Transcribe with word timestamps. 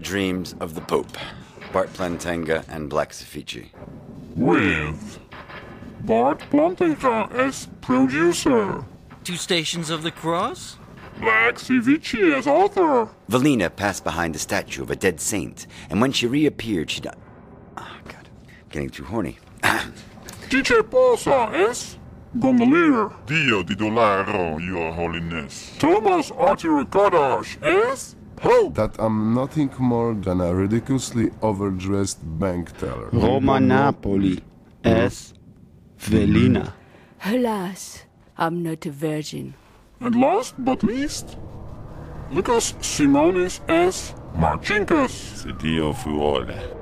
The 0.00 0.04
Wet 0.04 0.12
Dreams 0.12 0.54
of 0.60 0.74
the 0.74 0.80
Pope, 0.80 1.18
Bart 1.74 1.92
Plantenga 1.92 2.64
and 2.68 2.88
Black 2.88 3.10
Sifichi. 3.10 3.68
With 4.34 5.18
Bart 6.00 6.40
Plantenga 6.50 7.30
as 7.34 7.68
producer, 7.82 8.84
Two 9.24 9.36
Stations 9.36 9.90
of 9.90 10.02
the 10.02 10.10
Cross? 10.10 10.78
Black 11.20 11.56
Sifichi 11.56 12.34
as 12.34 12.46
author, 12.46 13.10
Valina 13.28 13.68
passed 13.68 14.02
behind 14.02 14.34
the 14.34 14.38
statue 14.38 14.82
of 14.82 14.90
a 14.90 14.96
dead 14.96 15.20
saint, 15.20 15.66
and 15.90 16.00
when 16.00 16.12
she 16.12 16.26
reappeared, 16.26 16.90
she 16.90 17.02
died. 17.02 17.16
Oh, 17.76 17.82
ah, 17.82 17.98
God. 18.08 18.28
Getting 18.70 18.88
too 18.88 19.04
horny. 19.04 19.38
DJ 20.48 20.88
Posa 20.90 21.50
as 21.52 21.98
gondolier, 22.38 23.10
Dio 23.26 23.62
di 23.62 23.74
Dolaro, 23.74 24.58
Your 24.64 24.92
Holiness. 24.92 25.76
Thomas 25.78 26.30
Arthur 26.30 26.84
Kadash 26.84 27.62
as 27.62 28.14
Pope, 28.14 28.19
that 28.42 28.96
I'm 28.98 29.34
nothing 29.34 29.70
more 29.78 30.14
than 30.14 30.40
a 30.40 30.54
ridiculously 30.54 31.30
overdressed 31.42 32.18
bank 32.38 32.76
teller. 32.78 33.08
Roma 33.12 33.60
Napoli 33.60 34.42
as 34.84 35.34
Velina. 35.98 36.72
Alas, 37.24 38.04
I'm 38.38 38.62
not 38.62 38.86
a 38.86 38.90
virgin. 38.90 39.54
and 40.00 40.14
last 40.16 40.54
but 40.58 40.82
least, 40.82 41.36
Lucas 42.32 42.72
Simonis 42.80 43.60
as 43.68 44.14
Marcinkus. 44.34 45.10
Se 45.42 45.52
Dio 45.52 45.92
vuole. 45.92 46.79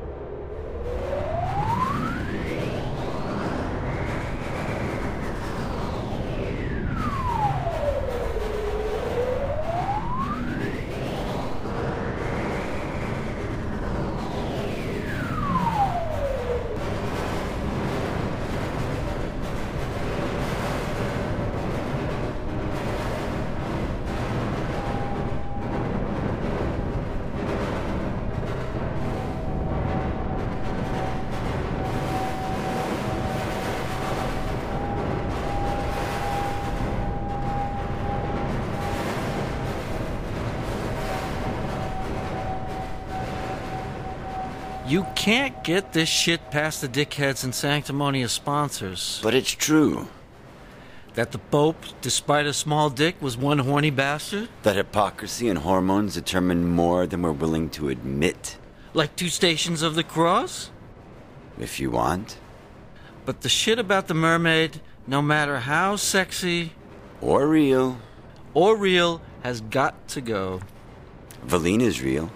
Get 45.69 45.93
this 45.93 46.09
shit 46.09 46.51
past 46.51 46.81
the 46.81 46.89
dickheads 46.89 47.45
and 47.45 47.55
sanctimonious 47.55 48.33
sponsors. 48.33 49.21
But 49.23 49.35
it's 49.35 49.51
true. 49.51 50.09
That 51.13 51.31
the 51.33 51.39
Pope, 51.39 51.85
despite 52.01 52.47
a 52.47 52.55
small 52.55 52.89
dick, 52.89 53.17
was 53.21 53.37
one 53.37 53.59
horny 53.59 53.91
bastard? 53.91 54.49
That 54.63 54.77
hypocrisy 54.77 55.47
and 55.47 55.59
hormones 55.59 56.15
determine 56.15 56.65
more 56.67 57.07
than 57.07 57.21
we're 57.21 57.33
willing 57.33 57.69
to 57.71 57.91
admit. 57.91 58.57
Like 58.95 59.15
two 59.15 59.29
stations 59.29 59.83
of 59.83 59.95
the 59.95 60.03
cross? 60.03 60.71
If 61.61 61.79
you 61.79 61.91
want. 61.91 62.39
But 63.27 63.43
the 63.43 63.51
shit 63.51 63.79
about 63.79 64.09
the 64.09 64.15
mermaid, 64.15 64.81
no 65.07 65.21
matter 65.21 65.59
how 65.59 65.97
sexy 65.97 66.73
Or 67.21 67.47
real. 67.47 67.99
or 68.55 68.75
real, 68.75 69.21
has 69.43 69.61
got 69.61 70.09
to 70.09 70.23
go. 70.23 70.63
Valina's 71.45 72.01
real. 72.01 72.31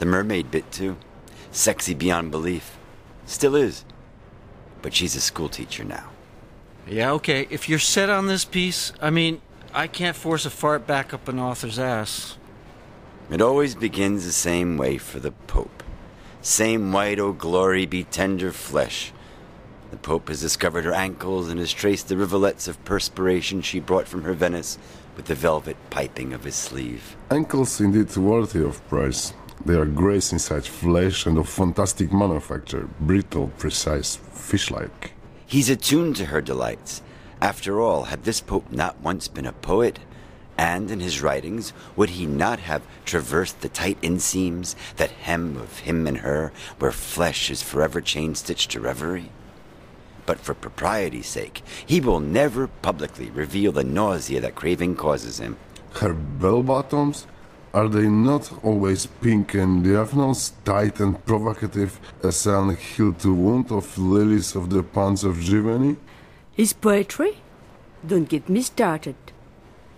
The 0.00 0.04
mermaid 0.06 0.50
bit, 0.50 0.70
too. 0.70 0.98
Sexy 1.50 1.94
beyond 1.94 2.30
belief. 2.30 2.76
Still 3.26 3.54
is. 3.54 3.84
But 4.82 4.94
she's 4.94 5.16
a 5.16 5.20
schoolteacher 5.20 5.84
now. 5.84 6.10
Yeah, 6.86 7.12
okay, 7.12 7.46
if 7.50 7.68
you're 7.68 7.78
set 7.78 8.08
on 8.08 8.28
this 8.28 8.44
piece, 8.44 8.92
I 9.00 9.10
mean, 9.10 9.40
I 9.74 9.86
can't 9.86 10.16
force 10.16 10.46
a 10.46 10.50
fart 10.50 10.86
back 10.86 11.12
up 11.12 11.28
an 11.28 11.38
author's 11.38 11.78
ass. 11.78 12.38
It 13.30 13.42
always 13.42 13.74
begins 13.74 14.24
the 14.24 14.32
same 14.32 14.78
way 14.78 14.96
for 14.96 15.20
the 15.20 15.32
Pope. 15.32 15.82
Same 16.40 16.92
white, 16.92 17.18
oh 17.18 17.32
glory, 17.32 17.84
be 17.84 18.04
tender 18.04 18.52
flesh. 18.52 19.12
The 19.90 19.98
Pope 19.98 20.28
has 20.28 20.40
discovered 20.40 20.84
her 20.84 20.94
ankles 20.94 21.48
and 21.48 21.60
has 21.60 21.72
traced 21.72 22.08
the 22.08 22.16
rivulets 22.16 22.68
of 22.68 22.82
perspiration 22.84 23.60
she 23.60 23.80
brought 23.80 24.08
from 24.08 24.22
her 24.22 24.32
Venice 24.32 24.78
with 25.16 25.26
the 25.26 25.34
velvet 25.34 25.76
piping 25.90 26.32
of 26.32 26.44
his 26.44 26.54
sleeve. 26.54 27.16
Ankles 27.30 27.80
indeed 27.80 28.16
worthy 28.16 28.64
of 28.64 28.86
praise. 28.88 29.34
They 29.64 29.74
are 29.74 29.86
grace 29.86 30.32
inside 30.32 30.64
flesh 30.64 31.26
and 31.26 31.36
of 31.36 31.48
fantastic 31.48 32.12
manufacture, 32.12 32.88
brittle, 33.00 33.50
precise, 33.58 34.16
fish-like. 34.16 35.12
He's 35.46 35.68
attuned 35.68 36.16
to 36.16 36.26
her 36.26 36.40
delights. 36.40 37.02
After 37.40 37.80
all, 37.80 38.04
had 38.04 38.24
this 38.24 38.40
Pope 38.40 38.70
not 38.70 39.00
once 39.00 39.28
been 39.28 39.46
a 39.46 39.52
poet? 39.52 39.98
And 40.56 40.90
in 40.90 41.00
his 41.00 41.22
writings, 41.22 41.72
would 41.96 42.10
he 42.10 42.26
not 42.26 42.58
have 42.60 42.82
traversed 43.04 43.60
the 43.60 43.68
tight 43.68 44.00
inseams 44.00 44.74
that 44.96 45.10
hem 45.10 45.56
of 45.56 45.80
him 45.80 46.06
and 46.06 46.18
her, 46.18 46.52
where 46.78 46.90
flesh 46.90 47.50
is 47.50 47.62
forever 47.62 48.00
chain 48.00 48.34
stitched 48.34 48.72
to 48.72 48.80
reverie? 48.80 49.30
But 50.26 50.40
for 50.40 50.54
propriety's 50.54 51.28
sake, 51.28 51.62
he 51.86 52.00
will 52.00 52.20
never 52.20 52.66
publicly 52.66 53.30
reveal 53.30 53.72
the 53.72 53.84
nausea 53.84 54.40
that 54.40 54.56
craving 54.56 54.96
causes 54.96 55.38
him. 55.38 55.56
Her 55.94 56.12
bell-bottoms? 56.12 57.26
Are 57.74 57.88
they 57.88 58.08
not 58.08 58.50
always 58.64 59.06
pink 59.06 59.54
and 59.54 59.84
diaphanous, 59.84 60.52
tight 60.64 61.00
and 61.00 61.22
provocative 61.26 62.00
as 62.22 62.46
an 62.46 62.74
healed 62.76 63.24
wound 63.24 63.70
of 63.70 63.98
lilies 63.98 64.56
of 64.56 64.70
the 64.70 64.82
ponds 64.82 65.22
of 65.22 65.36
Giverny? 65.36 65.96
Is 66.56 66.72
poetry? 66.72 67.38
Don't 68.06 68.28
get 68.28 68.48
me 68.48 68.62
started. 68.62 69.16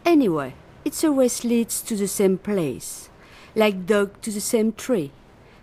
Anyway, 0.04 0.54
it 0.84 1.04
always 1.04 1.44
leads 1.44 1.80
to 1.82 1.94
the 1.94 2.08
same 2.08 2.38
place, 2.38 3.08
like 3.54 3.86
dog 3.86 4.20
to 4.22 4.30
the 4.32 4.40
same 4.40 4.72
tree, 4.72 5.12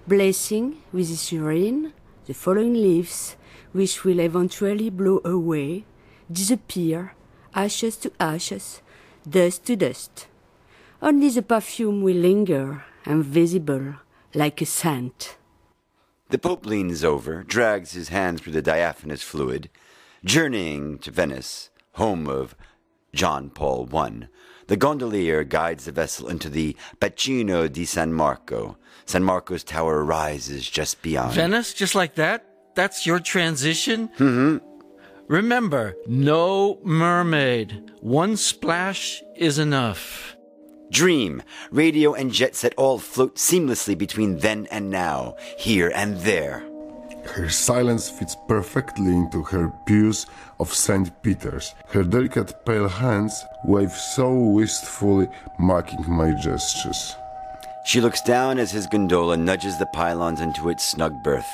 blessing 0.07 0.77
with 0.93 1.09
his 1.09 1.31
urine 1.31 1.93
the 2.27 2.33
falling 2.33 2.73
leaves, 2.73 3.37
which 3.71 4.03
will 4.03 4.19
eventually 4.19 4.89
blow 4.89 5.21
away, 5.23 5.85
disappear, 6.29 7.13
ashes 7.55 7.95
to 7.95 8.11
ashes, 8.19 8.81
dust 9.27 9.65
to 9.65 9.75
dust. 9.77 10.27
Only 11.01 11.29
the 11.29 11.43
perfume 11.43 12.01
will 12.01 12.15
linger, 12.15 12.83
invisible, 13.05 13.95
like 14.33 14.61
a 14.61 14.65
scent. 14.65 15.37
The 16.29 16.39
Pope 16.39 16.65
leans 16.65 17.03
over, 17.03 17.43
drags 17.43 17.91
his 17.91 18.09
hand 18.09 18.41
through 18.41 18.53
the 18.53 18.61
diaphanous 18.61 19.21
fluid, 19.21 19.69
journeying 20.25 20.97
to 20.99 21.11
Venice, 21.11 21.69
home 21.93 22.27
of 22.27 22.55
John 23.13 23.49
Paul 23.49 23.87
I. 23.95 24.27
The 24.67 24.75
gondolier 24.75 25.43
guides 25.43 25.85
the 25.85 25.91
vessel 25.91 26.27
into 26.27 26.49
the 26.49 26.75
Bacino 26.99 27.71
di 27.71 27.85
San 27.85 28.13
Marco. 28.13 28.77
San 29.05 29.23
Marco's 29.23 29.63
tower 29.63 30.03
rises 30.03 30.69
just 30.69 31.01
beyond. 31.01 31.33
Venice, 31.33 31.73
just 31.73 31.95
like 31.95 32.15
that? 32.15 32.45
That's 32.75 33.05
your 33.05 33.19
transition? 33.19 34.09
Mm-hmm. 34.17 34.57
Remember, 35.27 35.95
no 36.07 36.79
mermaid. 36.83 37.91
One 38.01 38.37
splash 38.37 39.21
is 39.35 39.59
enough. 39.59 40.36
Dream, 40.91 41.43
radio 41.71 42.13
and 42.13 42.31
jet 42.31 42.55
set 42.55 42.73
all 42.75 42.97
float 42.97 43.35
seamlessly 43.35 43.97
between 43.97 44.39
then 44.39 44.67
and 44.71 44.89
now, 44.89 45.35
here 45.57 45.91
and 45.93 46.17
there. 46.21 46.63
Her 47.25 47.49
silence 47.49 48.09
fits 48.09 48.37
perfectly 48.47 49.11
into 49.11 49.43
her 49.43 49.69
pews 49.85 50.27
of 50.59 50.73
St. 50.73 51.11
Peter's. 51.21 51.75
Her 51.89 52.03
delicate 52.03 52.65
pale 52.65 52.87
hands 52.87 53.43
wave 53.65 53.91
so 53.91 54.33
wistfully, 54.33 55.27
marking 55.59 56.03
my 56.07 56.31
gestures. 56.31 57.15
She 57.85 58.01
looks 58.01 58.21
down 58.21 58.57
as 58.59 58.71
his 58.71 58.87
gondola 58.87 59.37
nudges 59.37 59.77
the 59.77 59.85
pylons 59.87 60.41
into 60.41 60.69
its 60.69 60.85
snug 60.85 61.21
berth. 61.23 61.49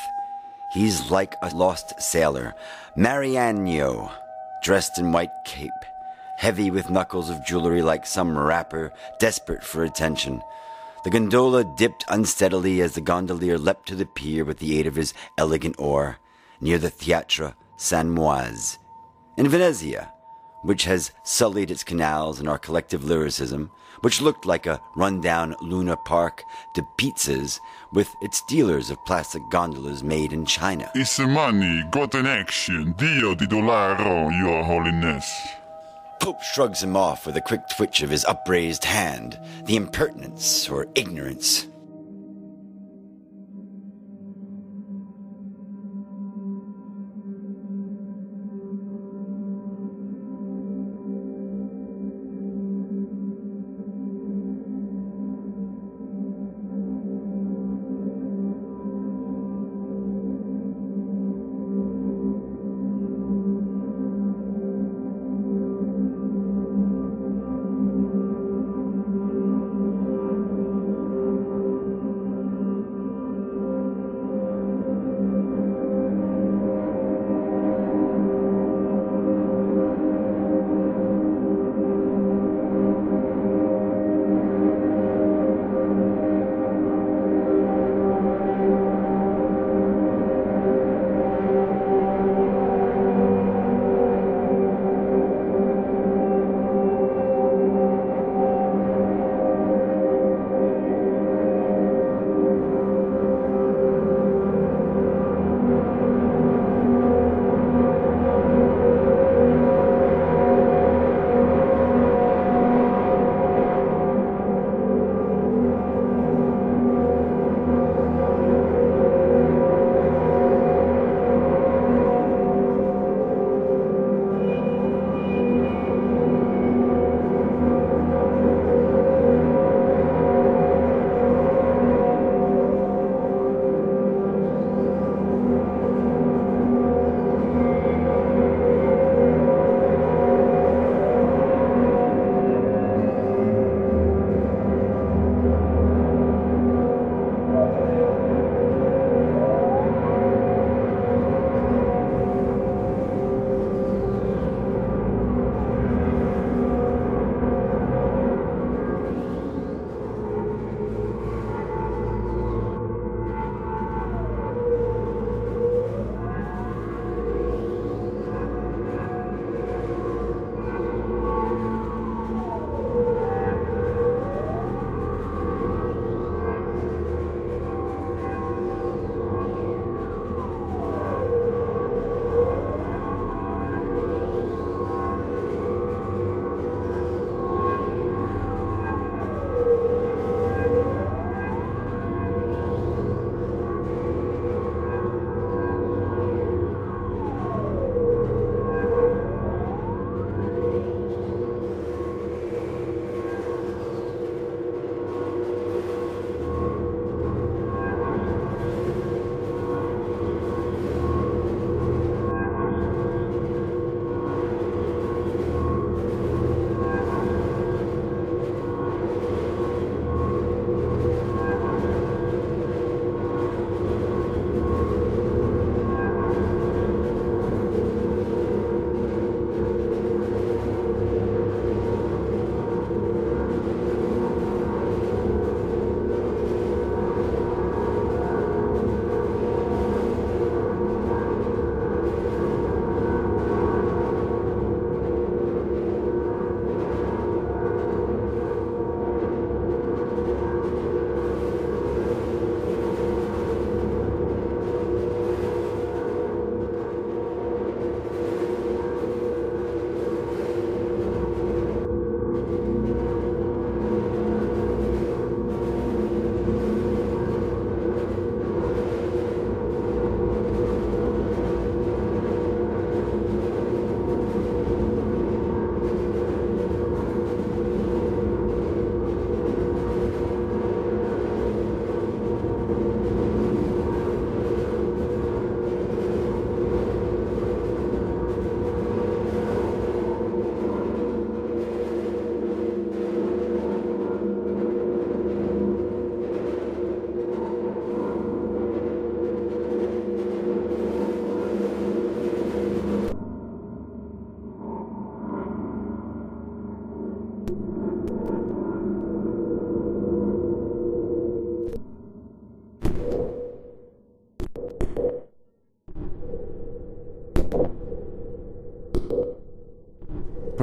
He's 0.72 1.12
like 1.12 1.36
a 1.42 1.50
lost 1.56 2.02
sailor, 2.02 2.56
Mariano, 2.96 4.12
dressed 4.64 4.98
in 4.98 5.12
white 5.12 5.44
cape, 5.44 5.72
heavy 6.38 6.72
with 6.72 6.90
knuckles 6.90 7.30
of 7.30 7.46
jewelry 7.46 7.82
like 7.82 8.06
some 8.06 8.38
rapper 8.38 8.92
desperate 9.20 9.64
for 9.64 9.84
attention. 9.84 10.42
The 11.04 11.10
gondola 11.10 11.64
dipped 11.64 12.06
unsteadily 12.08 12.82
as 12.82 12.94
the 12.94 13.02
gondolier 13.02 13.58
leapt 13.58 13.88
to 13.90 13.96
the 13.96 14.06
pier 14.06 14.46
with 14.46 14.60
the 14.60 14.80
aid 14.80 14.88
of 14.88 14.96
his 14.96 15.14
elegant 15.38 15.76
oar, 15.78 16.18
near 16.62 16.78
the 16.78 16.90
Theatre 16.90 17.56
San 17.76 18.10
Moise. 18.10 18.80
In 19.36 19.50
Venezia, 19.50 20.14
which 20.62 20.86
has 20.86 21.12
sullied 21.24 21.72
its 21.72 21.84
canals 21.84 22.40
in 22.40 22.48
our 22.48 22.58
collective 22.58 23.04
lyricism, 23.04 23.70
which 24.02 24.22
looked 24.22 24.46
like 24.46 24.66
a 24.66 24.82
rundown 24.96 25.56
Luna 25.62 25.96
Park 25.98 26.44
to 26.76 26.86
pizzas 26.98 27.60
with 27.92 28.10
its 28.22 28.42
dealers 28.48 28.90
of 28.90 29.04
plastic 29.06 29.42
gondolas 29.52 30.04
made 30.04 30.34
in 30.34 30.46
China. 30.46 30.90
Is 30.96 31.20
money 31.20 31.84
got 31.92 32.16
an 32.16 32.26
action? 32.26 32.94
Dio 32.98 33.36
di 33.36 33.46
Dolaro, 33.46 34.30
Your 34.38 34.64
Holiness. 34.64 35.30
Pope 36.24 36.42
shrugs 36.42 36.82
him 36.82 36.96
off 36.96 37.26
with 37.26 37.36
a 37.36 37.42
quick 37.42 37.68
twitch 37.68 38.02
of 38.02 38.10
his 38.10 38.24
upraised 38.24 38.86
hand, 38.86 39.38
the 39.66 39.76
impertinence 39.76 40.70
or 40.70 40.88
ignorance. 40.96 41.68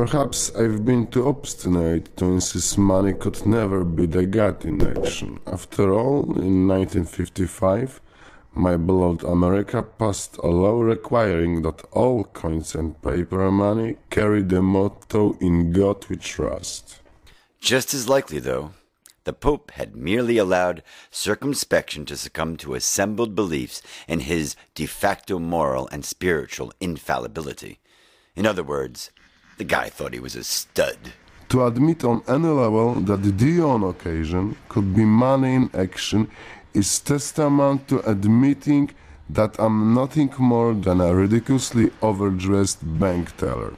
Perhaps 0.07 0.57
I've 0.57 0.87
been 0.87 1.09
too 1.09 1.29
obstinate 1.29 2.17
to 2.17 2.25
insist 2.25 2.79
money 2.79 3.13
could 3.13 3.45
never 3.45 3.85
be 3.85 4.07
the 4.07 4.25
god 4.25 4.65
in 4.65 4.81
action. 4.81 5.39
After 5.47 5.93
all, 5.93 6.23
in 6.41 6.67
1955, 6.67 8.01
my 8.55 8.79
beloved 8.79 9.23
America 9.25 9.83
passed 9.83 10.39
a 10.39 10.47
law 10.47 10.81
requiring 10.81 11.61
that 11.63 11.85
all 11.93 12.25
coins 12.25 12.75
and 12.75 12.99
paper 13.03 13.51
money 13.51 13.97
carry 14.09 14.43
the 14.43 14.63
motto 14.63 15.37
In 15.39 15.71
God 15.71 16.07
we 16.09 16.17
trust. 16.17 17.01
Just 17.61 17.93
as 17.93 18.09
likely, 18.09 18.39
though, 18.39 18.71
the 19.25 19.35
Pope 19.35 19.71
had 19.73 19.95
merely 19.95 20.39
allowed 20.39 20.83
circumspection 21.11 22.07
to 22.07 22.17
succumb 22.17 22.57
to 22.57 22.75
assembled 22.75 23.35
beliefs 23.35 23.83
in 24.09 24.21
his 24.21 24.57
de 24.75 24.87
facto 24.87 25.39
moral 25.39 25.91
and 25.93 26.07
spiritual 26.07 26.73
infallibility. 26.81 27.81
In 28.35 28.47
other 28.47 28.63
words, 28.63 29.11
the 29.61 29.65
guy 29.65 29.91
thought 29.91 30.15
he 30.15 30.27
was 30.29 30.37
a 30.37 30.43
stud. 30.43 30.99
To 31.51 31.67
admit 31.67 32.03
on 32.03 32.23
any 32.27 32.49
level 32.49 32.95
that 33.09 33.23
the 33.23 33.61
on 33.61 33.83
occasion 33.83 34.57
could 34.71 34.89
be 34.97 35.05
money 35.05 35.53
in 35.55 35.69
action 35.75 36.31
is 36.73 36.99
testament 36.99 37.87
to 37.89 37.97
admitting 38.11 38.85
that 39.29 39.53
I'm 39.59 39.93
nothing 39.93 40.33
more 40.39 40.73
than 40.73 41.03
a 41.03 41.15
ridiculously 41.15 41.91
overdressed 42.01 42.81
bank 42.99 43.37
teller. 43.37 43.75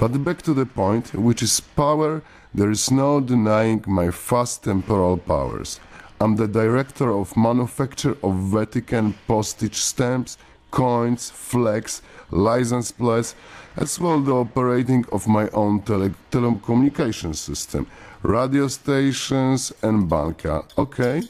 But 0.00 0.22
back 0.22 0.42
to 0.42 0.52
the 0.52 0.66
point, 0.66 1.14
which 1.14 1.42
is 1.42 1.60
power, 1.60 2.22
there 2.52 2.70
is 2.70 2.90
no 2.90 3.20
denying 3.20 3.84
my 3.86 4.10
vast 4.10 4.64
temporal 4.64 5.16
powers. 5.16 5.80
I'm 6.20 6.36
the 6.36 6.46
director 6.60 7.10
of 7.10 7.38
manufacture 7.38 8.16
of 8.22 8.34
Vatican 8.58 9.14
postage 9.26 9.76
stamps, 9.76 10.36
coins, 10.70 11.30
flags, 11.30 12.02
license 12.30 12.92
plates, 12.92 13.34
as 13.76 14.00
well 14.00 14.20
the 14.20 14.32
operating 14.32 15.04
of 15.12 15.26
my 15.26 15.48
own 15.50 15.82
tele- 15.82 16.14
telecommunication 16.30 17.34
system, 17.34 17.86
radio 18.22 18.68
stations 18.68 19.72
and 19.82 20.08
banca. 20.08 20.64
Okay? 20.78 21.22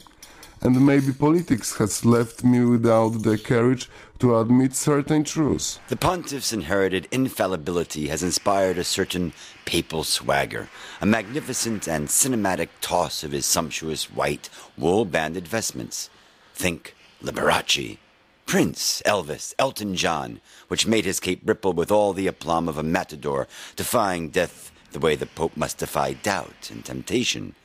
And 0.61 0.85
maybe 0.85 1.13
politics 1.13 1.77
has 1.77 2.03
left 2.03 2.43
me 2.43 2.65
without 2.65 3.21
the 3.21 3.37
courage 3.37 3.89
to 4.19 4.39
admit 4.39 4.73
certain 4.75 5.23
truths. 5.23 5.79
The 5.89 5.95
pontiff's 5.95 6.51
inherited 6.51 7.07
infallibility 7.11 8.07
has 8.07 8.23
inspired 8.23 8.79
a 8.79 8.83
certain 8.83 9.33
papal 9.65 10.03
swagger, 10.03 10.69
a 10.99 11.05
magnificent 11.05 11.87
and 11.87 12.07
cinematic 12.07 12.69
toss 12.81 13.23
of 13.23 13.33
his 13.33 13.45
sumptuous 13.45 14.05
white, 14.11 14.49
wool 14.75 15.05
banded 15.05 15.47
vestments. 15.47 16.09
Think 16.55 16.95
Liberace, 17.21 17.99
Prince, 18.47 19.03
Elvis, 19.05 19.53
Elton 19.59 19.93
John, 19.93 20.39
which 20.69 20.87
made 20.87 21.03
his 21.03 21.19
cape 21.19 21.41
ripple 21.43 21.73
with 21.73 21.91
all 21.91 22.13
the 22.13 22.27
aplomb 22.27 22.69
of 22.69 22.77
a 22.77 22.81
matador, 22.81 23.45
defying 23.75 24.29
death 24.29 24.71
the 24.93 24.99
way 24.99 25.17
the 25.17 25.25
Pope 25.25 25.57
must 25.57 25.79
defy 25.79 26.13
doubt 26.13 26.69
and 26.71 26.85
temptation, 26.85 27.55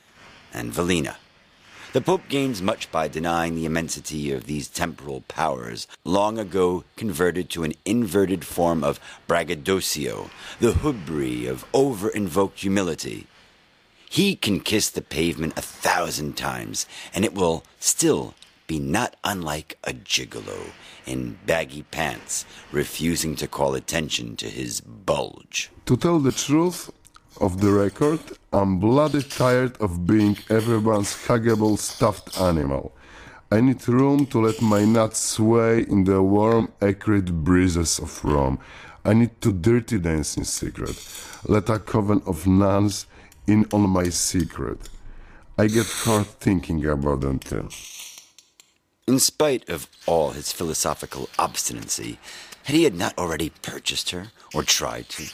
and 0.52 0.72
Valina. 0.72 1.18
The 1.92 2.00
Pope 2.00 2.22
gains 2.28 2.60
much 2.60 2.90
by 2.90 3.06
denying 3.06 3.54
the 3.54 3.64
immensity 3.64 4.32
of 4.32 4.46
these 4.46 4.66
temporal 4.66 5.20
powers, 5.28 5.86
long 6.04 6.36
ago 6.36 6.82
converted 6.96 7.48
to 7.50 7.62
an 7.62 7.74
inverted 7.84 8.44
form 8.44 8.82
of 8.82 8.98
braggadocio, 9.28 10.30
the 10.58 10.72
hubris 10.72 11.48
of 11.48 11.64
over 11.72 12.08
invoked 12.08 12.58
humility. 12.58 13.28
He 14.10 14.34
can 14.34 14.58
kiss 14.58 14.90
the 14.90 15.00
pavement 15.00 15.56
a 15.56 15.62
thousand 15.62 16.36
times, 16.36 16.86
and 17.14 17.24
it 17.24 17.34
will 17.34 17.62
still 17.78 18.34
be 18.72 18.78
not 18.78 19.16
unlike 19.22 19.70
a 19.84 19.92
gigolo 19.92 20.60
in 21.04 21.38
baggy 21.44 21.84
pants, 21.96 22.46
refusing 22.80 23.34
to 23.36 23.46
call 23.46 23.74
attention 23.74 24.34
to 24.34 24.46
his 24.48 24.80
bulge. 24.80 25.70
To 25.84 25.94
tell 26.04 26.18
the 26.18 26.32
truth 26.46 26.90
of 27.46 27.60
the 27.60 27.70
record, 27.84 28.20
I'm 28.50 28.72
bloody 28.80 29.22
tired 29.42 29.74
of 29.84 30.06
being 30.06 30.38
everyone's 30.48 31.12
huggable 31.26 31.76
stuffed 31.76 32.40
animal. 32.40 32.84
I 33.50 33.60
need 33.60 33.86
room 33.86 34.24
to 34.32 34.40
let 34.46 34.62
my 34.62 34.86
nuts 34.86 35.20
sway 35.36 35.74
in 35.92 36.04
the 36.04 36.22
warm, 36.22 36.72
acrid 36.80 37.44
breezes 37.44 37.98
of 37.98 38.24
Rome. 38.24 38.58
I 39.04 39.12
need 39.12 39.34
to 39.42 39.52
dirty 39.52 39.98
dance 39.98 40.38
in 40.38 40.46
secret. 40.46 40.96
Let 41.46 41.68
a 41.68 41.78
coven 41.78 42.22
of 42.24 42.46
nuns 42.46 43.06
in 43.46 43.66
on 43.74 43.82
my 43.90 44.08
secret. 44.08 44.80
I 45.58 45.66
get 45.66 45.88
hard 46.04 46.28
thinking 46.46 46.86
about 46.86 47.20
them 47.20 47.38
too. 47.38 47.68
In 49.08 49.18
spite 49.18 49.68
of 49.68 49.88
all 50.06 50.30
his 50.30 50.52
philosophical 50.52 51.28
obstinacy, 51.36 52.20
had 52.64 52.76
he 52.76 52.84
had 52.84 52.94
not 52.94 53.18
already 53.18 53.50
purchased 53.50 54.10
her, 54.10 54.28
or 54.54 54.62
tried 54.62 55.08
to? 55.10 55.24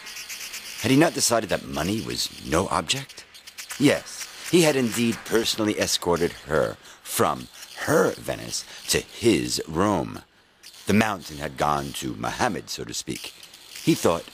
Had 0.81 0.91
he 0.91 0.97
not 0.97 1.13
decided 1.13 1.51
that 1.51 1.67
money 1.67 2.01
was 2.01 2.31
no 2.47 2.69
object? 2.69 3.25
Yes, 3.79 4.27
he 4.51 4.63
had 4.63 4.75
indeed 4.75 5.19
personally 5.27 5.79
escorted 5.79 6.33
her 6.47 6.79
from 7.03 7.49
her 7.81 8.13
Venice 8.13 8.65
to 8.89 9.01
his 9.01 9.63
Rome. 9.69 10.23
The 10.87 10.95
mountain 10.95 11.37
had 11.37 11.59
gone 11.59 11.93
to 11.95 12.15
Mohammed, 12.15 12.71
so 12.71 12.85
to 12.85 12.95
speak. 12.95 13.35
He 13.85 13.95
thought, 13.95 14.25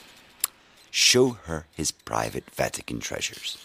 show 0.91 1.31
her 1.43 1.67
his 1.73 1.91
private 1.91 2.49
Vatican 2.51 3.01
treasures. 3.01 3.57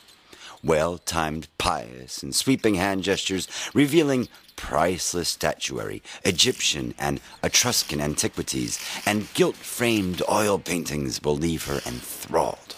Well 0.64 0.98
timed, 0.98 1.46
pious, 1.58 2.24
and 2.24 2.34
sweeping 2.34 2.74
hand 2.74 3.04
gestures 3.04 3.46
revealing 3.72 4.28
priceless 4.60 5.30
statuary, 5.30 6.02
Egyptian 6.24 6.94
and 6.98 7.20
Etruscan 7.42 8.00
antiquities, 8.00 8.78
and 9.06 9.32
gilt 9.32 9.56
framed 9.56 10.22
oil 10.30 10.58
paintings 10.58 11.20
will 11.22 11.36
leave 11.36 11.64
her 11.66 11.80
enthralled. 11.86 12.76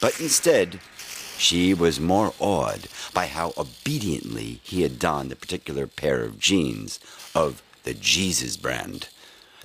But 0.00 0.18
instead, 0.18 0.80
she 1.36 1.74
was 1.74 2.00
more 2.00 2.32
awed 2.38 2.88
by 3.12 3.26
how 3.26 3.52
obediently 3.56 4.60
he 4.62 4.82
had 4.82 4.98
donned 4.98 5.30
a 5.30 5.36
particular 5.36 5.86
pair 5.86 6.22
of 6.22 6.40
jeans 6.40 6.98
of 7.34 7.62
the 7.84 7.94
Jesus 7.94 8.56
brand, 8.56 9.08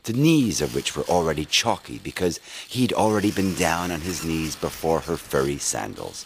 the 0.03 0.13
knees 0.13 0.59
of 0.59 0.75
which 0.75 0.95
were 0.95 1.03
already 1.03 1.45
chalky 1.45 1.99
because 1.99 2.39
he'd 2.67 2.91
already 2.93 3.31
been 3.31 3.55
down 3.55 3.91
on 3.91 4.01
his 4.01 4.25
knees 4.25 4.55
before 4.55 5.01
her 5.01 5.17
furry 5.17 5.57
sandals. 5.57 6.25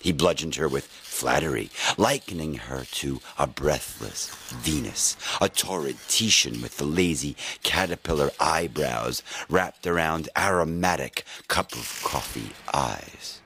He 0.00 0.12
bludgeoned 0.12 0.54
her 0.56 0.68
with 0.68 0.88
flattery, 1.14 1.70
likening 1.96 2.54
her 2.54 2.84
to 2.90 3.20
a 3.38 3.46
breathless 3.46 4.34
Venus, 4.62 5.16
a 5.40 5.48
torrid 5.48 5.96
Titian 6.08 6.60
with 6.60 6.76
the 6.76 6.84
lazy 6.84 7.36
caterpillar 7.62 8.30
eyebrows 8.40 9.22
wrapped 9.48 9.86
around 9.86 10.28
aromatic 10.36 11.24
cup 11.46 11.72
of 11.72 12.00
coffee 12.04 12.50
eyes. 12.74 13.40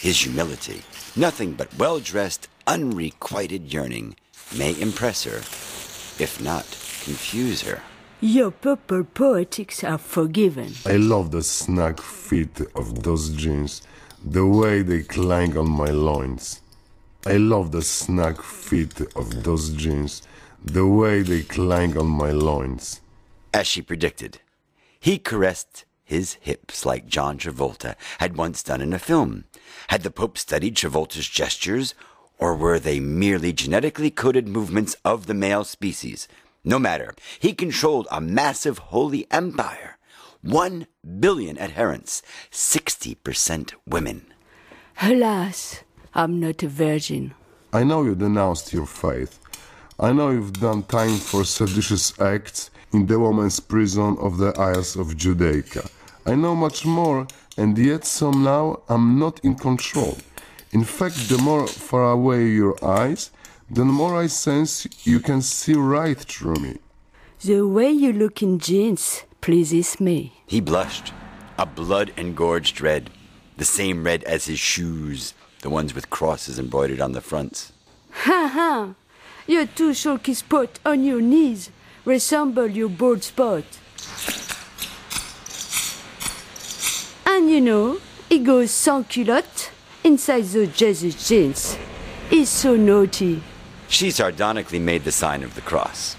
His 0.00 0.22
humility, 0.22 0.82
nothing 1.14 1.52
but 1.52 1.76
well 1.76 2.00
dressed, 2.00 2.48
unrequited 2.66 3.72
yearning, 3.72 4.16
may 4.56 4.80
impress 4.80 5.24
her, 5.24 5.38
if 6.22 6.40
not 6.40 6.64
confuse 7.04 7.62
her. 7.62 7.82
Your 8.20 8.50
purple 8.50 9.04
poetics 9.04 9.84
are 9.84 9.98
forgiven. 9.98 10.72
I 10.86 10.96
love 10.96 11.30
the 11.32 11.42
snug 11.42 12.00
fit 12.00 12.60
of 12.74 13.02
those 13.02 13.28
jeans, 13.30 13.82
the 14.24 14.46
way 14.46 14.82
they 14.82 15.02
clang 15.02 15.56
on 15.56 15.68
my 15.68 15.90
loins. 15.90 16.60
I 17.26 17.36
love 17.36 17.72
the 17.72 17.82
snug 17.82 18.42
fit 18.42 19.00
of 19.16 19.42
those 19.42 19.70
jeans, 19.70 20.22
the 20.64 20.86
way 20.86 21.22
they 21.22 21.42
clang 21.42 21.98
on 21.98 22.06
my 22.06 22.30
loins. 22.30 23.00
As 23.52 23.66
she 23.66 23.82
predicted, 23.82 24.40
he 25.00 25.18
caressed 25.18 25.84
his 26.04 26.34
hips 26.34 26.86
like 26.86 27.06
John 27.06 27.36
Travolta 27.36 27.94
had 28.18 28.36
once 28.36 28.62
done 28.62 28.80
in 28.80 28.92
a 28.92 28.98
film. 28.98 29.44
Had 29.88 30.02
the 30.02 30.10
Pope 30.10 30.38
studied 30.38 30.74
Travolta's 30.74 31.28
gestures, 31.28 31.94
or 32.38 32.54
were 32.56 32.78
they 32.78 33.00
merely 33.00 33.52
genetically 33.52 34.10
coded 34.10 34.48
movements 34.48 34.96
of 35.04 35.26
the 35.26 35.34
male 35.34 35.64
species? 35.64 36.28
No 36.64 36.78
matter. 36.78 37.14
He 37.38 37.52
controlled 37.52 38.08
a 38.10 38.20
massive 38.20 38.78
holy 38.78 39.26
empire. 39.30 39.98
One 40.40 40.86
billion 41.20 41.58
adherents, 41.58 42.22
60% 42.50 43.74
women. 43.86 44.32
Alas, 45.02 45.82
I'm 46.14 46.40
not 46.40 46.62
a 46.62 46.68
virgin. 46.68 47.34
I 47.72 47.84
know 47.84 48.02
you 48.02 48.14
denounced 48.14 48.72
your 48.72 48.86
faith. 48.86 49.38
I 50.00 50.12
know 50.12 50.30
you've 50.30 50.60
done 50.60 50.84
time 50.84 51.16
for 51.16 51.44
seditious 51.44 52.18
acts 52.20 52.70
in 52.92 53.06
the 53.06 53.18
woman's 53.18 53.60
prison 53.60 54.16
of 54.18 54.38
the 54.38 54.52
Isles 54.58 54.96
of 54.96 55.16
Judaica. 55.16 55.90
I 56.24 56.34
know 56.34 56.54
much 56.54 56.86
more, 56.86 57.26
and 57.56 57.76
yet 57.76 58.04
somehow 58.04 58.80
I'm 58.88 59.18
not 59.18 59.40
in 59.44 59.54
control. 59.54 60.18
In 60.72 60.84
fact, 60.84 61.28
the 61.28 61.38
more 61.38 61.66
far 61.66 62.12
away 62.12 62.46
your 62.48 62.76
eyes, 62.84 63.30
the 63.70 63.84
more 63.84 64.16
I 64.16 64.28
sense 64.28 64.86
you 65.04 65.20
can 65.20 65.42
see 65.42 65.74
right 65.74 66.18
through 66.18 66.56
me. 66.56 66.78
The 67.40 67.62
way 67.62 67.90
you 67.90 68.12
look 68.12 68.42
in 68.42 68.58
jeans 68.58 69.24
pleases 69.40 70.00
me. 70.00 70.32
He 70.46 70.60
blushed, 70.60 71.12
a 71.58 71.66
blood 71.66 72.12
engorged 72.16 72.80
red, 72.80 73.10
the 73.56 73.64
same 73.64 74.04
red 74.04 74.24
as 74.24 74.46
his 74.46 74.58
shoes, 74.58 75.34
the 75.62 75.70
ones 75.70 75.94
with 75.94 76.10
crosses 76.10 76.58
embroidered 76.58 77.00
on 77.00 77.12
the 77.12 77.20
fronts. 77.20 77.72
Ha 78.12 78.50
ha! 78.52 78.94
Your 79.46 79.66
two 79.66 79.94
sulky 79.94 80.34
spot 80.34 80.78
on 80.84 81.04
your 81.04 81.20
knees 81.20 81.70
resemble 82.04 82.66
your 82.66 82.88
bald 82.88 83.22
spot. 83.22 83.64
And 87.26 87.50
you 87.50 87.60
know, 87.60 87.98
he 88.28 88.38
goes 88.38 88.70
sans 88.70 89.06
culotte 89.06 89.70
inside 90.04 90.44
those 90.44 90.76
Jesus 90.76 91.28
jeans. 91.28 91.76
He's 92.30 92.48
so 92.48 92.76
naughty. 92.76 93.42
She 93.88 94.10
sardonically 94.10 94.78
made 94.78 95.04
the 95.04 95.12
sign 95.12 95.42
of 95.42 95.54
the 95.54 95.62
cross, 95.62 96.14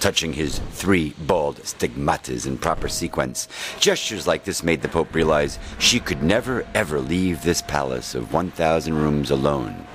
touching 0.00 0.32
his 0.32 0.58
three 0.70 1.14
bald 1.20 1.56
stigmatas 1.58 2.46
in 2.46 2.58
proper 2.58 2.88
sequence. 2.88 3.48
Gestures 3.78 4.26
like 4.26 4.44
this 4.44 4.62
made 4.62 4.82
the 4.82 4.88
Pope 4.88 5.14
realize 5.14 5.58
she 5.78 6.00
could 6.00 6.22
never 6.22 6.66
ever 6.74 7.00
leave 7.00 7.42
this 7.42 7.62
palace 7.62 8.14
of 8.14 8.32
1,000 8.32 8.94
rooms 8.94 9.30
alone 9.30 9.86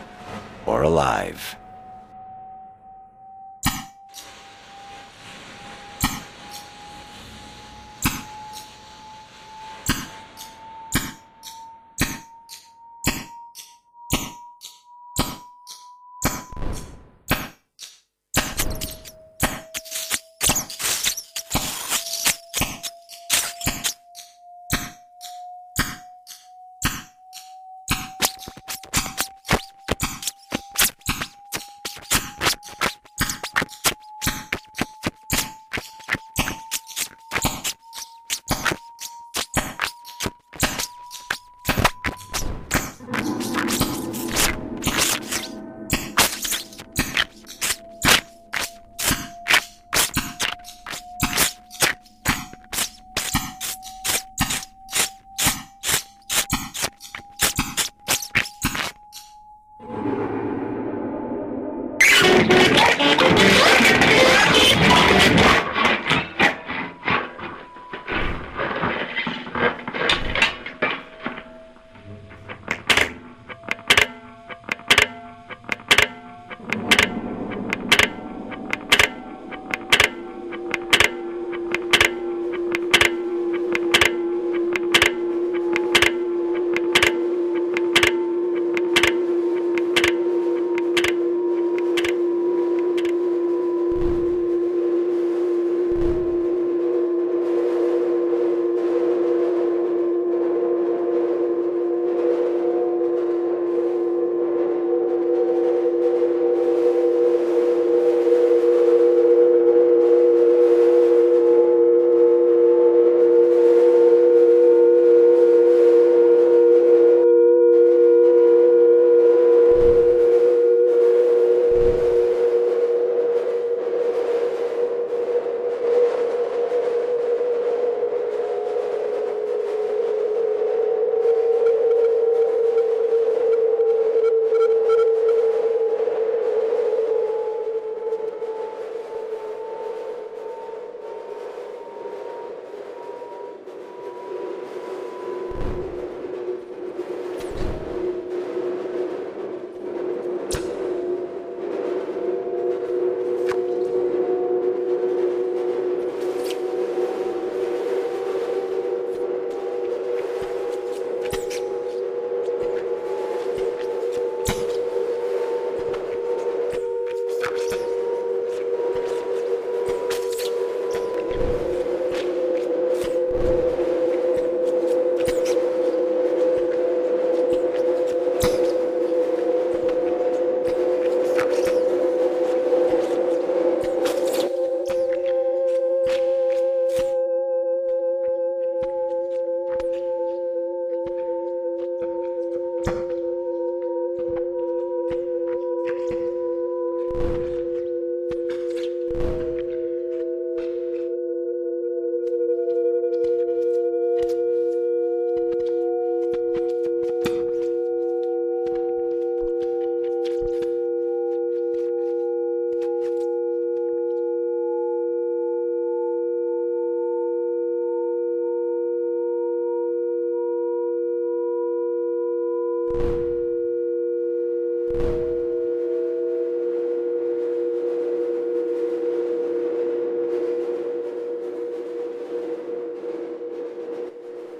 or 0.65 0.83
alive. 0.83 1.55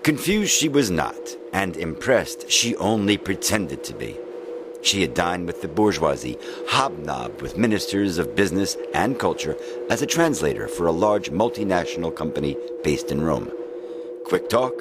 Confused 0.06 0.52
she 0.52 0.70
was 0.70 0.91
not, 0.91 1.36
and 1.52 1.76
impressed 1.76 2.52
she 2.52 2.76
only 2.76 3.18
pretended 3.18 3.84
to 3.86 3.96
be. 3.96 4.15
She 4.84 5.02
had 5.02 5.15
dined 5.15 5.48
with 5.48 5.63
the 5.63 5.68
bourgeoisie, 5.68 6.38
hobnobbed 6.68 7.41
with 7.41 7.58
ministers 7.58 8.20
of 8.20 8.36
business 8.36 8.78
and 8.94 9.18
culture 9.18 9.58
as 9.89 10.04
a 10.04 10.06
translator 10.06 10.68
for 10.68 10.86
a 10.86 10.91
large 10.91 11.32
multinational 11.32 12.15
company 12.15 12.56
based 12.84 13.10
in 13.10 13.24
Rome. 13.24 13.52
Quick 14.26 14.48
talk, 14.48 14.80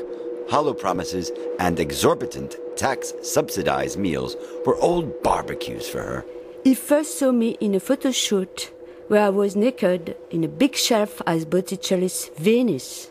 hollow 0.51 0.75
promises, 0.75 1.33
and 1.59 1.81
exorbitant 1.81 2.59
tax 2.77 3.15
subsidized 3.23 3.99
meals 3.99 4.37
were 4.67 4.77
old 4.77 5.23
barbecues 5.23 5.89
for 5.89 6.03
her. 6.03 6.27
He 6.65 6.75
first 6.75 7.19
saw 7.19 7.33
me 7.33 7.57
in 7.61 7.75
a 7.75 7.81
photo 7.81 8.11
shoot 8.11 8.71
where 9.09 9.25
I 9.25 9.31
was 9.31 9.57
naked 9.57 10.19
in 10.31 10.45
a 10.45 10.49
big 10.49 10.77
shelf 10.77 11.23
as 11.27 11.47
Botticelli's 11.47 12.31
Venus. 12.37 13.11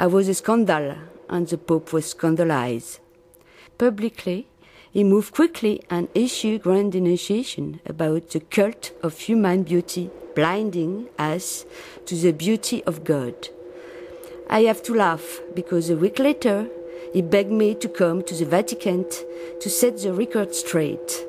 I 0.00 0.06
was 0.06 0.28
a 0.28 0.34
scandal, 0.34 0.94
and 1.28 1.48
the 1.48 1.58
Pope 1.58 1.92
was 1.92 2.10
scandalized. 2.10 3.00
Publicly, 3.78 4.46
He 4.92 5.02
moved 5.02 5.34
quickly 5.34 5.82
and 5.90 6.06
issued 6.14 6.62
grand 6.62 6.92
denunciation 6.92 7.80
about 7.84 8.30
the 8.30 8.38
cult 8.38 8.92
of 9.02 9.18
human 9.18 9.64
beauty, 9.64 10.08
blinding 10.36 11.08
us 11.18 11.66
to 12.06 12.14
the 12.14 12.32
beauty 12.32 12.84
of 12.84 13.02
God. 13.02 13.34
I 14.48 14.62
have 14.62 14.84
to 14.84 14.94
laugh 14.94 15.40
because 15.52 15.90
a 15.90 15.96
week 15.96 16.20
later 16.20 16.68
he 17.12 17.20
begged 17.20 17.50
me 17.50 17.74
to 17.74 17.88
come 17.88 18.22
to 18.22 18.34
the 18.36 18.44
Vatican 18.44 19.04
to 19.60 19.68
set 19.68 19.98
the 19.98 20.12
record 20.12 20.54
straight. 20.54 21.26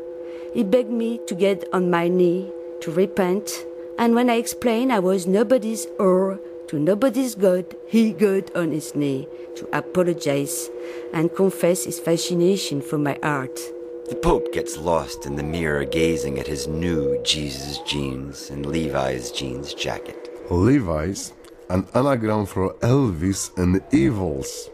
He 0.54 0.64
begged 0.64 0.92
me 0.92 1.20
to 1.26 1.34
get 1.34 1.66
on 1.74 1.90
my 1.90 2.08
knee 2.08 2.52
to 2.82 2.92
repent, 2.92 3.66
and 3.98 4.14
when 4.14 4.30
I 4.30 4.36
explained 4.36 4.94
I 4.94 5.00
was 5.00 5.26
nobody's 5.26 5.88
or 5.98 6.40
to 6.70 6.78
nobody's 6.78 7.34
God, 7.34 7.66
he 7.88 8.14
got 8.14 8.56
on 8.56 8.72
his 8.72 8.94
knee 8.94 9.28
to 9.56 9.68
apologize 9.76 10.70
and 11.14 11.36
confess 11.36 11.86
his 11.86 12.00
fascination 12.00 12.80
for 12.80 13.00
my 13.00 13.18
art. 13.24 13.60
The 14.08 14.16
Pope 14.16 14.54
gets 14.54 14.78
lost 14.78 15.26
in 15.26 15.36
the 15.36 15.42
mirror 15.42 15.84
gazing 15.84 16.38
at 16.38 16.46
his 16.46 16.68
new 16.68 17.20
Jesus 17.24 17.80
jeans 17.80 18.52
and 18.52 18.68
Levi's 18.68 19.32
jeans 19.32 19.74
jacket. 19.74 20.30
Levi's, 20.52 21.34
an 21.70 21.88
anagram 21.96 22.46
for 22.46 22.76
Elvis 22.76 23.56
and 23.58 23.82
Evils. 23.92 24.70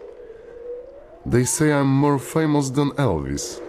They 1.26 1.46
say 1.46 1.72
I'm 1.72 1.88
more 1.88 2.20
famous 2.20 2.72
than 2.72 2.92
Elvis. 2.92 3.62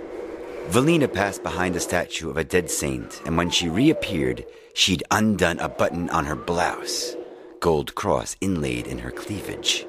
Valina 0.71 1.07
passed 1.07 1.45
behind 1.45 1.77
a 1.77 1.81
statue 1.81 2.29
of 2.29 2.37
a 2.37 2.43
dead 2.43 2.71
saint, 2.71 3.23
and 3.25 3.37
when 3.37 3.51
she 3.51 3.69
reappeared, 3.69 4.45
she'd 4.75 5.05
undone 5.13 5.61
a 5.61 5.69
button 5.69 6.11
on 6.11 6.25
her 6.25 6.35
blouse, 6.35 7.15
gold 7.61 7.95
cross 7.95 8.37
inlaid 8.41 8.87
in 8.87 8.99
her 8.99 9.11
cleavage. 9.11 9.87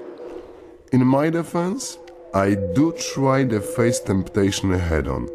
In 0.91 1.05
my 1.05 1.29
defense, 1.29 1.97
I 2.33 2.55
do 2.55 2.93
try 3.13 3.43
to 3.45 3.59
face 3.61 3.99
temptation 3.99 4.71
head 4.71 5.07
on. 5.07 5.27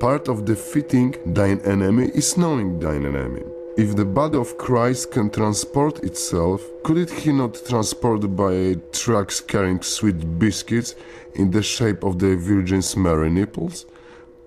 Part 0.00 0.28
of 0.28 0.44
defeating 0.44 1.14
thine 1.26 1.60
enemy 1.60 2.10
is 2.14 2.36
knowing 2.36 2.78
thine 2.80 3.06
enemy. 3.06 3.42
If 3.76 3.96
the 3.96 4.04
body 4.04 4.36
of 4.36 4.58
Christ 4.58 5.12
can 5.12 5.30
transport 5.30 6.04
itself, 6.04 6.60
could 6.84 6.98
it 6.98 7.10
he 7.10 7.32
not 7.32 7.58
transport 7.66 8.36
by 8.36 8.76
trucks 8.92 9.40
carrying 9.40 9.80
sweet 9.80 10.38
biscuits 10.38 10.94
in 11.36 11.50
the 11.50 11.62
shape 11.62 12.02
of 12.04 12.18
the 12.18 12.36
Virgin's 12.36 12.94
Mary 12.96 13.30
nipples? 13.30 13.86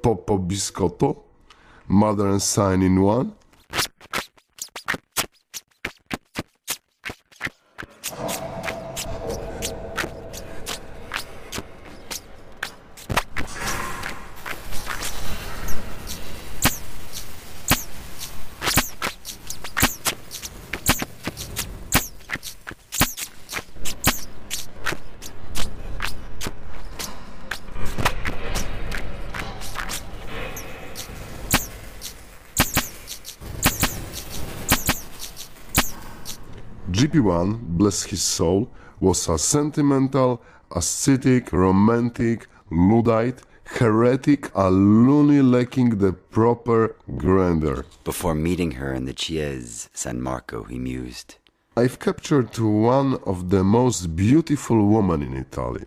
Popo 0.03 0.37
biscotto? 0.37 1.23
Mother 1.87 2.27
and 2.27 2.41
son 2.41 2.83
in 2.83 3.01
one? 3.01 3.33
GP1, 37.15 37.77
bless 37.77 38.03
his 38.03 38.21
soul, 38.21 38.69
was 38.99 39.29
a 39.29 39.37
sentimental, 39.37 40.41
ascetic, 40.75 41.51
romantic, 41.53 42.47
Luddite, 42.69 43.41
heretic, 43.63 44.51
a 44.53 44.69
loony 44.69 45.41
lacking 45.41 45.97
the 45.97 46.13
proper 46.13 46.95
grandeur. 47.15 47.85
Before 48.03 48.35
meeting 48.35 48.71
her 48.71 48.93
in 48.93 49.05
the 49.05 49.13
Chiese 49.13 49.89
San 49.93 50.21
Marco, 50.21 50.63
he 50.63 50.77
mused. 50.77 51.35
I've 51.77 51.99
captured 51.99 52.57
one 52.59 53.15
of 53.25 53.49
the 53.49 53.63
most 53.63 54.15
beautiful 54.15 54.87
women 54.87 55.21
in 55.21 55.37
Italy. 55.37 55.85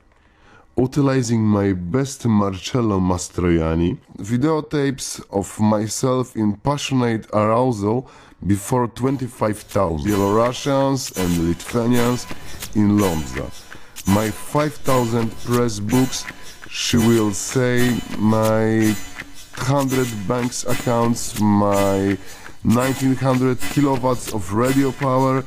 Utilizing 0.79 1.43
my 1.43 1.73
best 1.73 2.25
Marcello 2.25 3.01
Mastroianni, 3.01 3.99
videotapes 4.17 5.21
of 5.29 5.59
myself 5.59 6.37
in 6.37 6.57
passionate 6.57 7.27
arousal 7.33 8.09
before 8.47 8.87
25,000 8.87 10.07
Belarusians 10.07 11.17
and 11.19 11.49
Lithuanians 11.49 12.27
in 12.77 12.97
Lomza. 12.97 13.51
My 14.07 14.31
5,000 14.31 15.33
press 15.45 15.81
books, 15.81 16.25
she 16.71 16.97
will 16.97 17.33
say, 17.33 17.99
my 18.17 18.95
100 19.57 20.07
banks 20.29 20.65
accounts, 20.65 21.41
my 21.41 22.17
1900 22.65 23.61
kilowatts 23.61 24.35
of 24.35 24.53
radio 24.53 24.91
power, 24.93 25.45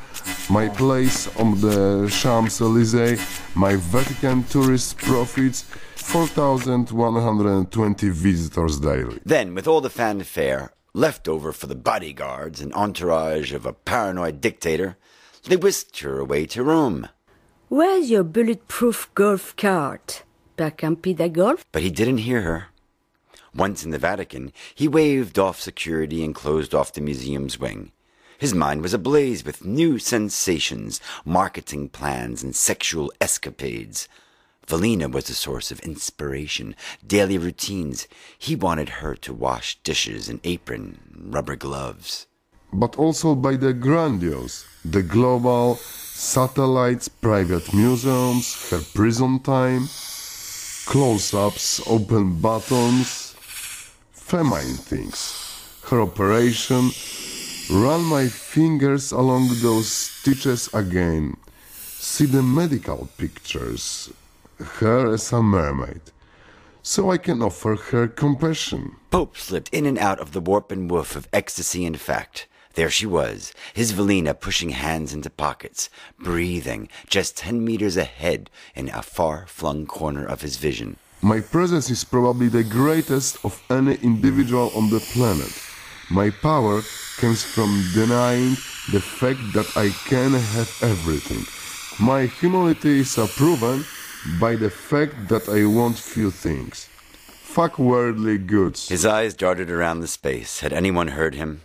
my 0.50 0.70
place 0.70 1.28
on 1.38 1.60
the 1.60 2.08
Champs-Élysées, 2.10 3.20
my 3.56 3.76
Vatican 3.76 4.44
tourist 4.46 4.98
profits, 4.98 5.66
4,120 5.96 8.10
visitors 8.10 8.80
daily. 8.80 9.20
Then, 9.26 9.54
with 9.54 9.68
all 9.68 9.82
the 9.82 9.90
fanfare 9.90 10.72
left 10.94 11.28
over 11.28 11.52
for 11.52 11.68
the 11.68 11.76
bodyguards 11.76 12.62
and 12.62 12.74
entourage 12.74 13.52
of 13.54 13.66
a 13.66 13.74
paranoid 13.74 14.40
dictator, 14.42 14.98
they 15.46 15.58
whisked 15.58 16.00
her 16.00 16.20
away 16.20 16.46
to 16.48 16.64
Rome. 16.64 17.08
Where's 17.70 18.10
your 18.12 18.24
bulletproof 18.24 19.10
golf 19.16 19.56
cart? 19.56 20.24
Per 20.58 20.72
Campida 20.72 21.32
Golf? 21.32 21.66
But 21.72 21.82
he 21.82 21.90
didn't 21.90 22.18
hear 22.20 22.42
her. 22.42 22.68
Once 23.56 23.84
in 23.84 23.92
the 23.92 23.98
Vatican, 23.98 24.54
he 24.74 24.88
waved 24.88 25.38
off 25.38 25.60
security 25.60 26.24
and 26.24 26.34
closed 26.34 26.74
off 26.74 26.94
the 26.94 27.02
museum's 27.02 27.60
wing. 27.60 27.92
His 28.40 28.54
mind 28.54 28.82
was 28.82 28.94
ablaze 28.94 29.46
with 29.46 29.66
new 29.66 30.00
sensations, 30.00 31.00
marketing 31.26 31.90
plans, 31.90 32.42
and 32.42 32.56
sexual 32.56 33.12
escapades. 33.20 34.08
Valina 34.68 35.12
was 35.12 35.30
a 35.30 35.36
source 35.36 35.70
of 35.70 35.80
inspiration, 35.82 36.76
daily 37.06 37.38
routines. 37.38 38.08
He 38.40 38.56
wanted 38.56 38.90
her 38.90 39.16
to 39.16 39.34
wash 39.34 39.78
dishes 39.84 40.30
in 40.30 40.40
apron, 40.44 40.98
rubber 41.14 41.56
gloves. 41.56 42.26
But 42.72 42.98
also 42.98 43.36
by 43.36 43.58
the 43.58 43.74
grandiose, 43.74 44.66
the 44.86 45.04
global, 45.04 45.76
satellites, 45.76 47.10
private 47.10 47.74
museums, 47.74 48.70
her 48.72 48.80
prison 48.94 49.42
time, 49.42 49.90
close 50.86 51.34
ups, 51.34 51.82
open 51.86 52.40
buttons, 52.40 53.31
feminine 54.32 54.78
things. 54.78 55.60
Her 55.90 56.00
operation, 56.00 56.92
run 57.70 58.02
my 58.06 58.28
fingers 58.28 59.12
along 59.12 59.50
those 59.62 59.92
stitches 59.92 60.70
again. 60.74 61.36
See 61.74 62.28
the 62.28 62.42
medical 62.42 63.10
pictures, 63.18 64.10
her 64.80 65.14
as 65.14 65.34
a 65.34 65.44
mermaid. 65.44 66.00
So 66.82 67.12
I 67.12 67.18
can 67.18 67.42
offer 67.42 67.76
her 67.76 68.08
compassion. 68.08 68.96
Pope 69.10 69.36
slipped 69.36 69.68
in 69.74 69.86
and 69.86 69.98
out 69.98 70.22
of 70.22 70.32
the 70.32 70.40
warp 70.40 70.72
and 70.72 70.90
woof 70.90 71.18
of 71.18 71.28
ecstasy 71.34 71.86
and 71.86 72.00
fact. 72.00 72.48
There 72.76 72.90
she 72.90 73.06
was, 73.06 73.54
his 73.74 73.92
Valina 73.92 74.34
pushing 74.34 74.70
hands 74.70 75.14
into 75.14 75.30
pockets, 75.30 75.90
breathing 76.18 76.88
just 77.06 77.36
ten 77.36 77.66
meters 77.66 77.98
ahead 77.98 78.50
in 78.76 78.88
a 78.88 79.02
far 79.04 79.46
flung 79.48 79.86
corner 79.86 80.26
of 80.26 80.42
his 80.42 80.56
vision. 80.56 80.96
My 81.24 81.40
presence 81.40 81.92
is 81.92 82.04
probably 82.04 82.48
the 82.48 82.64
greatest 82.64 83.38
of 83.46 83.62
any 83.70 83.94
individual 84.02 84.72
on 84.76 84.90
the 84.90 85.00
planet. 85.14 85.54
My 86.10 86.32
power 86.32 86.82
comes 87.18 87.44
from 87.44 87.84
denying 87.94 88.58
the 88.92 89.00
fact 89.00 89.40
that 89.54 89.70
I 89.78 89.90
can 90.10 90.32
have 90.32 90.72
everything. 90.82 91.46
My 92.04 92.26
humility 92.26 93.02
is 93.02 93.20
proven 93.36 93.86
by 94.40 94.56
the 94.56 94.72
fact 94.72 95.30
that 95.30 95.48
I 95.48 95.66
want 95.66 96.00
few 96.00 96.32
things. 96.32 96.90
Fuck 97.28 97.78
worldly 97.78 98.40
goods. 98.40 98.90
His 98.90 99.06
eyes 99.06 99.36
darted 99.36 99.70
around 99.70 100.00
the 100.00 100.08
space. 100.08 100.62
Had 100.62 100.74
anyone 100.74 101.10
heard 101.10 101.36
him? 101.36 101.62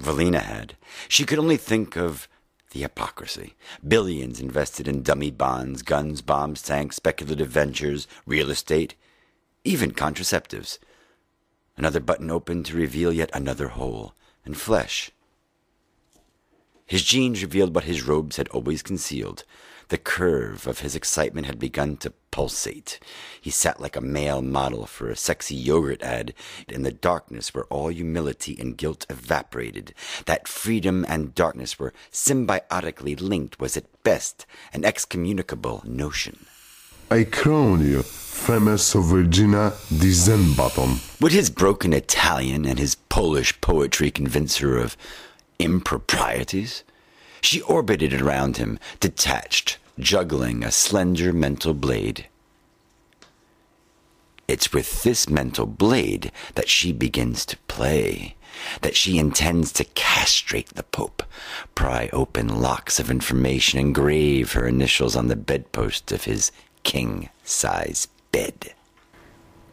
Valina 0.00 0.40
had. 0.40 0.74
She 1.06 1.26
could 1.26 1.38
only 1.38 1.58
think 1.58 1.96
of 1.96 2.28
the 2.70 2.80
hypocrisy. 2.80 3.54
Billions 3.86 4.40
invested 4.40 4.88
in 4.88 5.02
dummy 5.02 5.30
bonds, 5.30 5.82
guns, 5.82 6.22
bombs, 6.22 6.62
tanks, 6.62 6.96
speculative 6.96 7.48
ventures, 7.48 8.06
real 8.26 8.50
estate, 8.50 8.94
even 9.64 9.90
contraceptives. 9.92 10.78
Another 11.76 12.00
button 12.00 12.30
opened 12.30 12.66
to 12.66 12.76
reveal 12.76 13.12
yet 13.12 13.30
another 13.32 13.68
hole, 13.68 14.14
and 14.44 14.56
flesh. 14.56 15.10
His 16.86 17.02
jeans 17.02 17.42
revealed 17.42 17.74
what 17.74 17.84
his 17.84 18.06
robes 18.06 18.36
had 18.36 18.48
always 18.48 18.82
concealed. 18.82 19.44
The 19.88 19.98
curve 19.98 20.66
of 20.66 20.80
his 20.80 20.96
excitement 20.96 21.46
had 21.46 21.60
begun 21.60 21.96
to 21.98 22.12
pulsate. 22.32 22.98
He 23.40 23.50
sat 23.50 23.80
like 23.80 23.94
a 23.94 24.00
male 24.00 24.42
model 24.42 24.84
for 24.84 25.08
a 25.08 25.16
sexy 25.16 25.54
yogurt 25.54 26.02
ad 26.02 26.34
in 26.68 26.82
the 26.82 26.90
darkness 26.90 27.54
where 27.54 27.66
all 27.66 27.88
humility 27.88 28.56
and 28.58 28.76
guilt 28.76 29.06
evaporated. 29.08 29.94
That 30.24 30.48
freedom 30.48 31.06
and 31.08 31.34
darkness 31.36 31.78
were 31.78 31.92
symbiotically 32.10 33.20
linked 33.20 33.60
was 33.60 33.76
at 33.76 34.02
best 34.02 34.44
an 34.72 34.84
excommunicable 34.84 35.82
notion. 35.84 36.46
I 37.08 37.22
crown 37.22 37.86
you, 37.86 38.02
famous 38.02 38.92
Virginia 38.92 39.72
di 39.96 40.10
Zen 40.10 40.56
Would 41.20 41.30
his 41.30 41.50
broken 41.50 41.92
Italian 41.92 42.64
and 42.64 42.80
his 42.80 42.96
Polish 42.96 43.60
poetry 43.60 44.10
convince 44.10 44.56
her 44.56 44.76
of 44.76 44.96
improprieties? 45.60 46.82
She 47.40 47.60
orbited 47.62 48.14
around 48.14 48.56
him, 48.56 48.78
detached, 49.00 49.78
juggling 49.98 50.64
a 50.64 50.70
slender 50.70 51.32
mental 51.32 51.74
blade. 51.74 52.26
It's 54.48 54.72
with 54.72 55.02
this 55.02 55.28
mental 55.28 55.66
blade 55.66 56.30
that 56.54 56.68
she 56.68 56.92
begins 56.92 57.44
to 57.46 57.56
play, 57.68 58.36
that 58.80 58.94
she 58.94 59.18
intends 59.18 59.72
to 59.72 59.84
castrate 59.84 60.68
the 60.70 60.84
Pope, 60.84 61.22
pry 61.74 62.08
open 62.12 62.60
locks 62.60 63.00
of 63.00 63.10
information, 63.10 63.80
engrave 63.80 64.52
her 64.52 64.66
initials 64.66 65.16
on 65.16 65.28
the 65.28 65.36
bedpost 65.36 66.12
of 66.12 66.24
his 66.24 66.52
king 66.84 67.28
size 67.42 68.06
bed. 68.30 68.72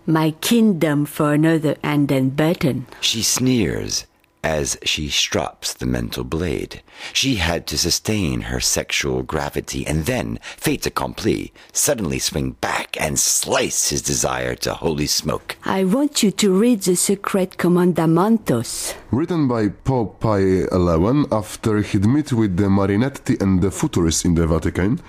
My 0.06 0.32
kingdom 0.32 1.06
for 1.06 1.34
another 1.34 1.78
and 1.84 2.08
then 2.08 2.32
button. 2.32 2.88
She 3.00 3.22
sneers 3.22 4.06
as 4.44 4.78
she 4.84 5.10
strops 5.10 5.74
the 5.74 5.86
mental 5.86 6.24
blade. 6.24 6.82
She 7.14 7.36
had 7.36 7.66
to 7.68 7.78
sustain 7.78 8.42
her 8.42 8.60
sexual 8.60 9.24
gravity 9.24 9.88
and 9.88 10.06
then, 10.06 10.40
fait 10.58 10.86
accompli, 10.86 11.54
suddenly 11.72 12.20
swing 12.20 12.52
back 12.62 12.98
and 13.00 13.18
slice 13.18 13.90
his 13.90 14.02
desire 14.02 14.56
to 14.56 14.74
holy 14.74 15.08
smoke. 15.08 15.56
I 15.66 15.84
want 15.86 16.24
you 16.24 16.32
to 16.32 16.54
read 16.54 16.82
the 16.82 16.96
secret 16.96 17.58
commandamentos. 17.58 18.96
Written 19.12 19.48
by 19.48 19.70
Pope 19.70 20.20
Pie 20.20 20.66
XI 20.72 21.26
after 21.32 21.82
he'd 21.82 22.06
met 22.06 22.34
with 22.34 22.58
the 22.58 22.70
Marinetti 22.70 23.42
and 23.42 23.62
the 23.62 23.72
Futurists 23.72 24.26
in 24.26 24.36
the 24.36 24.48
Vatican 24.48 25.00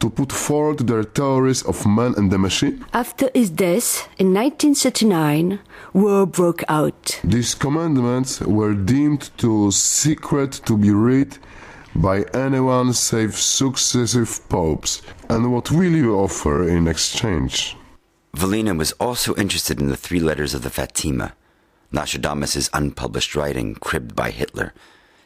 to 0.00 0.10
put 0.10 0.32
forward 0.32 0.78
their 0.86 1.02
theories 1.02 1.62
of 1.62 1.86
man 1.86 2.14
and 2.16 2.30
the 2.30 2.38
machine. 2.38 2.84
After 2.92 3.30
his 3.34 3.50
death 3.50 4.08
in 4.18 4.32
1939, 4.34 5.60
war 5.92 6.26
broke 6.26 6.64
out. 6.68 7.20
These 7.24 7.54
commandments 7.54 8.40
were 8.40 8.74
deemed 8.74 9.30
too 9.36 9.70
secret 9.70 10.52
to 10.66 10.76
be 10.76 10.90
read 10.90 11.38
by 11.94 12.22
anyone 12.34 12.92
save 12.92 13.36
successive 13.36 14.48
popes. 14.48 15.02
And 15.28 15.52
what 15.52 15.70
will 15.70 15.92
you 15.92 16.16
offer 16.16 16.68
in 16.68 16.86
exchange? 16.86 17.76
Valina 18.36 18.76
was 18.76 18.92
also 18.92 19.34
interested 19.34 19.80
in 19.80 19.88
the 19.88 19.96
three 19.96 20.20
letters 20.20 20.54
of 20.54 20.62
the 20.62 20.70
Fatima, 20.70 21.32
Nostradamus' 21.90 22.70
unpublished 22.72 23.34
writing 23.34 23.74
cribbed 23.74 24.14
by 24.14 24.30
Hitler, 24.30 24.74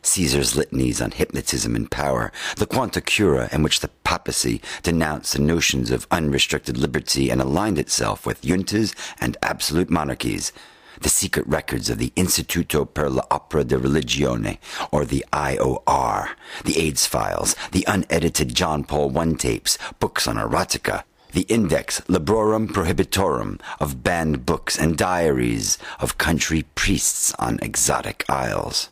Caesar's 0.02 0.56
litanies 0.56 1.00
on 1.00 1.12
hypnotism 1.12 1.76
and 1.76 1.90
power, 1.90 2.32
the 2.56 2.66
Quanta 2.66 3.00
Cura, 3.00 3.48
in 3.52 3.62
which 3.62 3.80
the 3.80 3.88
papacy 4.04 4.60
denounced 4.82 5.32
the 5.32 5.40
notions 5.40 5.90
of 5.90 6.06
unrestricted 6.10 6.76
liberty 6.76 7.30
and 7.30 7.40
aligned 7.40 7.78
itself 7.78 8.26
with 8.26 8.42
juntas 8.42 8.94
and 9.20 9.36
absolute 9.42 9.90
monarchies, 9.90 10.52
the 11.00 11.08
secret 11.08 11.46
records 11.46 11.88
of 11.88 11.98
the 11.98 12.12
Instituto 12.16 12.84
per 12.84 13.08
l'Opera 13.08 13.64
de 13.64 13.78
Religione, 13.78 14.58
or 14.90 15.04
the 15.04 15.24
IOR, 15.32 16.30
the 16.64 16.78
AIDS 16.78 17.06
files, 17.06 17.56
the 17.72 17.84
unedited 17.86 18.54
John 18.54 18.84
Paul 18.84 19.16
I 19.16 19.32
tapes, 19.32 19.78
books 20.00 20.26
on 20.26 20.36
erotica, 20.36 21.04
the 21.32 21.42
Index 21.42 22.00
Librorum 22.02 22.68
Prohibitorum 22.68 23.58
of 23.80 24.02
banned 24.02 24.44
books 24.44 24.78
and 24.78 24.98
diaries 24.98 25.78
of 25.98 26.18
country 26.18 26.64
priests 26.74 27.34
on 27.38 27.58
exotic 27.60 28.24
isles. 28.28 28.90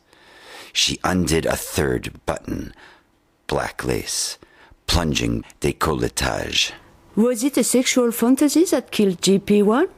She 0.73 0.99
undid 1.03 1.45
a 1.45 1.55
third 1.55 2.13
button, 2.25 2.73
black 3.47 3.83
lace, 3.83 4.37
plunging 4.87 5.43
décolletage. 5.59 6.71
Was 7.15 7.43
it 7.43 7.57
a 7.57 7.63
sexual 7.63 8.11
fantasy 8.11 8.63
that 8.65 8.91
killed 8.91 9.21
GP1? 9.21 9.89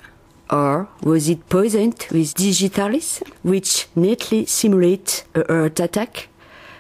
Or 0.50 0.88
was 1.02 1.30
it 1.30 1.48
poisoned 1.50 2.06
with 2.12 2.34
digitalis, 2.36 3.22
which 3.44 3.88
neatly 3.96 4.46
simulates 4.46 5.24
a 5.34 5.46
heart 5.52 5.80
attack 5.80 6.28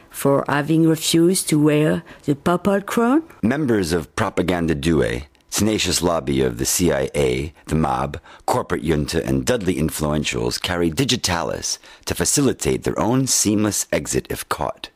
for 0.10 0.44
having 0.48 0.88
refused 0.88 1.50
to 1.50 1.60
wear 1.60 2.04
the 2.26 2.36
papal 2.36 2.82
crown? 2.82 3.24
Members 3.42 3.94
of 3.94 4.16
Propaganda 4.16 4.76
Due, 4.76 5.22
tenacious 5.54 6.02
lobby 6.02 6.42
of 6.42 6.58
the 6.58 6.66
CIA, 6.66 7.54
the 7.68 7.76
mob, 7.76 8.20
corporate 8.48 8.84
junta, 8.84 9.24
and 9.24 9.46
Dudley 9.46 9.76
influentials 9.76 10.60
carry 10.60 10.90
digitalis 10.90 11.78
to 12.06 12.16
facilitate 12.16 12.84
their 12.84 13.00
own 13.00 13.28
seamless 13.28 13.86
exit 13.92 14.26
if 14.32 14.50
caught. 14.50 14.90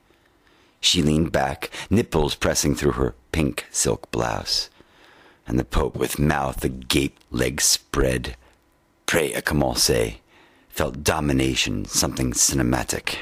She 0.81 1.03
leaned 1.03 1.31
back, 1.31 1.69
nipples 1.91 2.33
pressing 2.33 2.73
through 2.73 2.93
her 2.93 3.13
pink 3.31 3.65
silk 3.69 4.09
blouse. 4.09 4.69
And 5.47 5.59
the 5.59 5.63
Pope, 5.63 5.95
with 5.95 6.19
mouth 6.19 6.63
agape, 6.65 7.19
legs 7.31 7.63
spread, 7.63 8.35
prêt 9.05 9.35
à 9.35 10.17
felt 10.69 11.03
domination, 11.03 11.85
something 11.85 12.33
cinematic. 12.33 13.19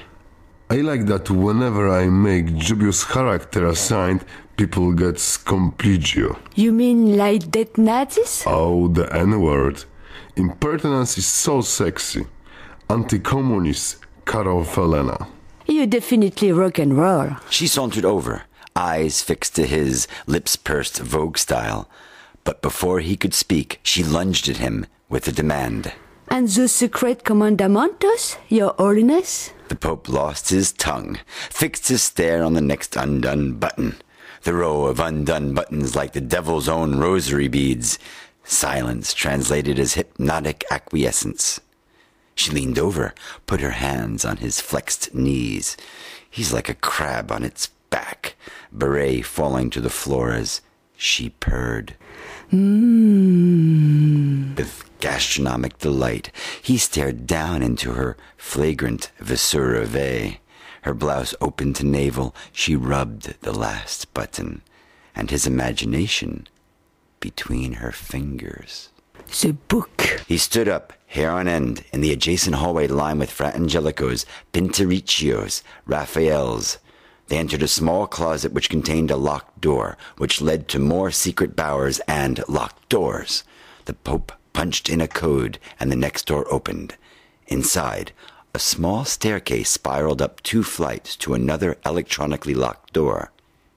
I 0.70 0.78
like 0.78 1.06
that 1.06 1.30
whenever 1.30 1.90
I 1.90 2.08
make 2.08 2.58
dubious 2.58 3.04
character 3.04 3.68
assigned, 3.68 4.26
people 4.58 4.94
get 4.94 5.16
compligio. 5.16 6.38
You 6.56 6.72
mean 6.72 7.18
like 7.18 7.52
dead 7.52 7.78
Nazis? 7.78 8.44
Oh, 8.46 8.88
the 8.88 9.14
N 9.14 9.42
word. 9.42 9.84
Impertinence 10.36 11.18
is 11.18 11.26
so 11.26 11.62
sexy. 11.62 12.26
Anti 12.90 13.20
communist, 13.20 13.98
Karol 14.26 14.64
Felena. 14.64 15.28
You 15.66 15.88
definitely 15.88 16.52
rock 16.52 16.78
and 16.78 16.98
roll. 16.98 17.38
She 17.50 17.68
sauntered 17.68 18.06
over, 18.06 18.44
eyes 18.76 19.22
fixed 19.22 19.56
to 19.56 19.66
his, 19.66 20.08
lips 20.28 20.56
pursed 20.56 21.00
Vogue 21.00 21.38
style. 21.38 21.90
But 22.44 22.62
before 22.62 23.00
he 23.00 23.18
could 23.18 23.34
speak, 23.34 23.80
she 23.82 24.04
lunged 24.04 24.48
at 24.48 24.58
him 24.58 24.86
with 25.10 25.28
a 25.28 25.32
demand. 25.32 25.92
And 26.28 26.48
the 26.48 26.68
secret 26.68 27.24
commandamentos, 27.24 28.38
your 28.50 28.76
holiness? 28.78 29.52
The 29.70 29.76
Pope 29.76 30.10
lost 30.10 30.50
his 30.50 30.72
tongue, 30.72 31.20
fixed 31.50 31.88
his 31.88 32.04
stare 32.04 32.44
on 32.44 32.54
the 32.54 32.62
next 32.62 32.96
undone 32.96 33.54
button. 33.54 33.96
The 34.46 34.54
row 34.54 34.86
of 34.86 35.00
undone 35.00 35.54
buttons 35.56 35.96
like 35.96 36.14
the 36.14 36.22
devil's 36.22 36.70
own 36.70 37.00
rosary 37.00 37.48
beads. 37.48 37.98
Silence 38.44 39.12
translated 39.12 39.80
as 39.80 39.96
hypnotic 39.96 40.64
acquiescence. 40.70 41.60
She 42.36 42.52
leaned 42.52 42.78
over, 42.78 43.16
put 43.48 43.60
her 43.62 43.72
hands 43.72 44.24
on 44.24 44.38
his 44.38 44.62
flexed 44.62 45.16
knees. 45.16 45.76
He's 46.30 46.54
like 46.54 46.70
a 46.70 46.76
crab 46.76 47.32
on 47.32 47.44
its 47.44 47.72
back, 47.90 48.36
beret 48.72 49.26
falling 49.26 49.72
to 49.72 49.82
the 49.82 49.90
floor 49.90 50.34
as 50.34 50.62
she 50.96 51.30
purred. 51.30 51.96
Mmm. 52.54 53.76
With 54.56 54.88
gastronomic 55.00 55.80
delight, 55.80 56.30
he 56.62 56.78
stared 56.78 57.26
down 57.26 57.64
into 57.64 57.94
her 57.94 58.16
flagrant 58.38 59.10
viscera 59.18 59.86
Her 60.86 60.94
blouse 60.94 61.34
open 61.42 61.74
to 61.74 61.84
navel, 61.84 62.36
she 62.52 62.76
rubbed 62.76 63.42
the 63.42 63.52
last 63.52 64.14
button, 64.14 64.62
and 65.16 65.32
his 65.32 65.48
imagination 65.48 66.48
between 67.20 67.74
her 67.74 67.92
fingers. 67.92 68.90
The 69.42 69.54
book. 69.54 70.24
He 70.28 70.38
stood 70.38 70.68
up, 70.68 70.94
hair 71.08 71.32
on 71.32 71.48
end, 71.48 71.84
in 71.92 72.02
the 72.02 72.14
adjacent 72.14 72.58
hallway 72.58 72.86
lined 72.86 73.18
with 73.18 73.32
Fra 73.32 73.48
Angelico's, 73.48 74.28
Pinturicchio's, 74.54 75.64
Raphael's. 75.88 76.78
They 77.30 77.40
entered 77.40 77.64
a 77.64 77.68
small 77.68 78.06
closet 78.06 78.54
which 78.54 78.70
contained 78.70 79.10
a 79.10 79.18
locked 79.18 79.62
door, 79.62 79.98
which 80.18 80.40
led 80.40 80.68
to 80.68 80.78
more 80.78 81.10
secret 81.10 81.56
bowers 81.56 82.00
and 82.08 82.48
locked 82.48 82.90
doors. 82.90 83.44
The 83.86 83.96
Pope 83.96 84.32
punched 84.54 84.88
in 84.88 85.02
a 85.02 85.08
code, 85.08 85.58
and 85.80 85.92
the 85.92 85.96
next 85.96 86.28
door 86.28 86.46
opened. 86.54 86.96
Inside, 87.48 88.12
a 88.56 88.60
small 88.60 89.04
staircase 89.04 89.70
spiraled 89.70 90.22
up 90.22 90.42
two 90.42 90.64
flights 90.64 91.18
to 91.18 91.34
another 91.34 91.78
electronically 91.86 92.54
locked 92.54 92.94
door. 92.94 93.30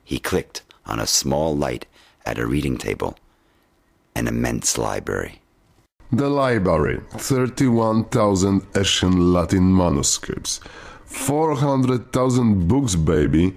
He 0.04 0.20
clicked 0.20 0.62
on 0.86 1.00
a 1.00 1.06
small 1.06 1.56
light 1.56 1.84
at 2.24 2.38
a 2.38 2.46
reading 2.46 2.78
table. 2.78 3.18
An 4.14 4.28
immense 4.28 4.78
library. 4.78 5.42
The 6.12 6.28
library 6.28 7.00
31,000 7.10 8.66
ancient 8.76 9.18
Latin 9.18 9.76
manuscripts, 9.76 10.60
400,000 11.06 12.68
books, 12.68 12.94
baby, 12.94 13.56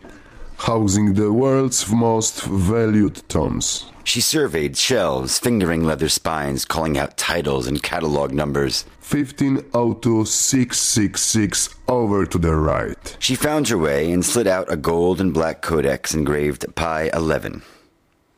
housing 0.62 1.14
the 1.16 1.34
world's 1.34 1.92
most 1.92 2.44
valued 2.44 3.28
tomes. 3.28 3.88
She 4.04 4.22
surveyed 4.22 4.78
shelves, 4.78 5.40
fingering 5.40 5.84
leather 5.84 6.08
spines, 6.08 6.66
calling 6.66 7.00
out 7.00 7.18
titles 7.18 7.66
and 7.66 7.82
catalog 7.82 8.32
numbers. 8.32 8.86
1502666 9.02 11.76
over 11.88 12.28
to 12.28 12.38
the 12.38 12.56
right. 12.56 13.18
She 13.18 13.34
found 13.34 13.70
her 13.70 13.78
way 13.78 14.12
and 14.12 14.24
slid 14.24 14.46
out 14.46 14.72
a 14.72 14.78
gold 14.78 15.20
and 15.20 15.34
black 15.34 15.64
codex 15.64 16.14
engraved 16.14 16.76
Pi 16.76 17.10
11. 17.12 17.64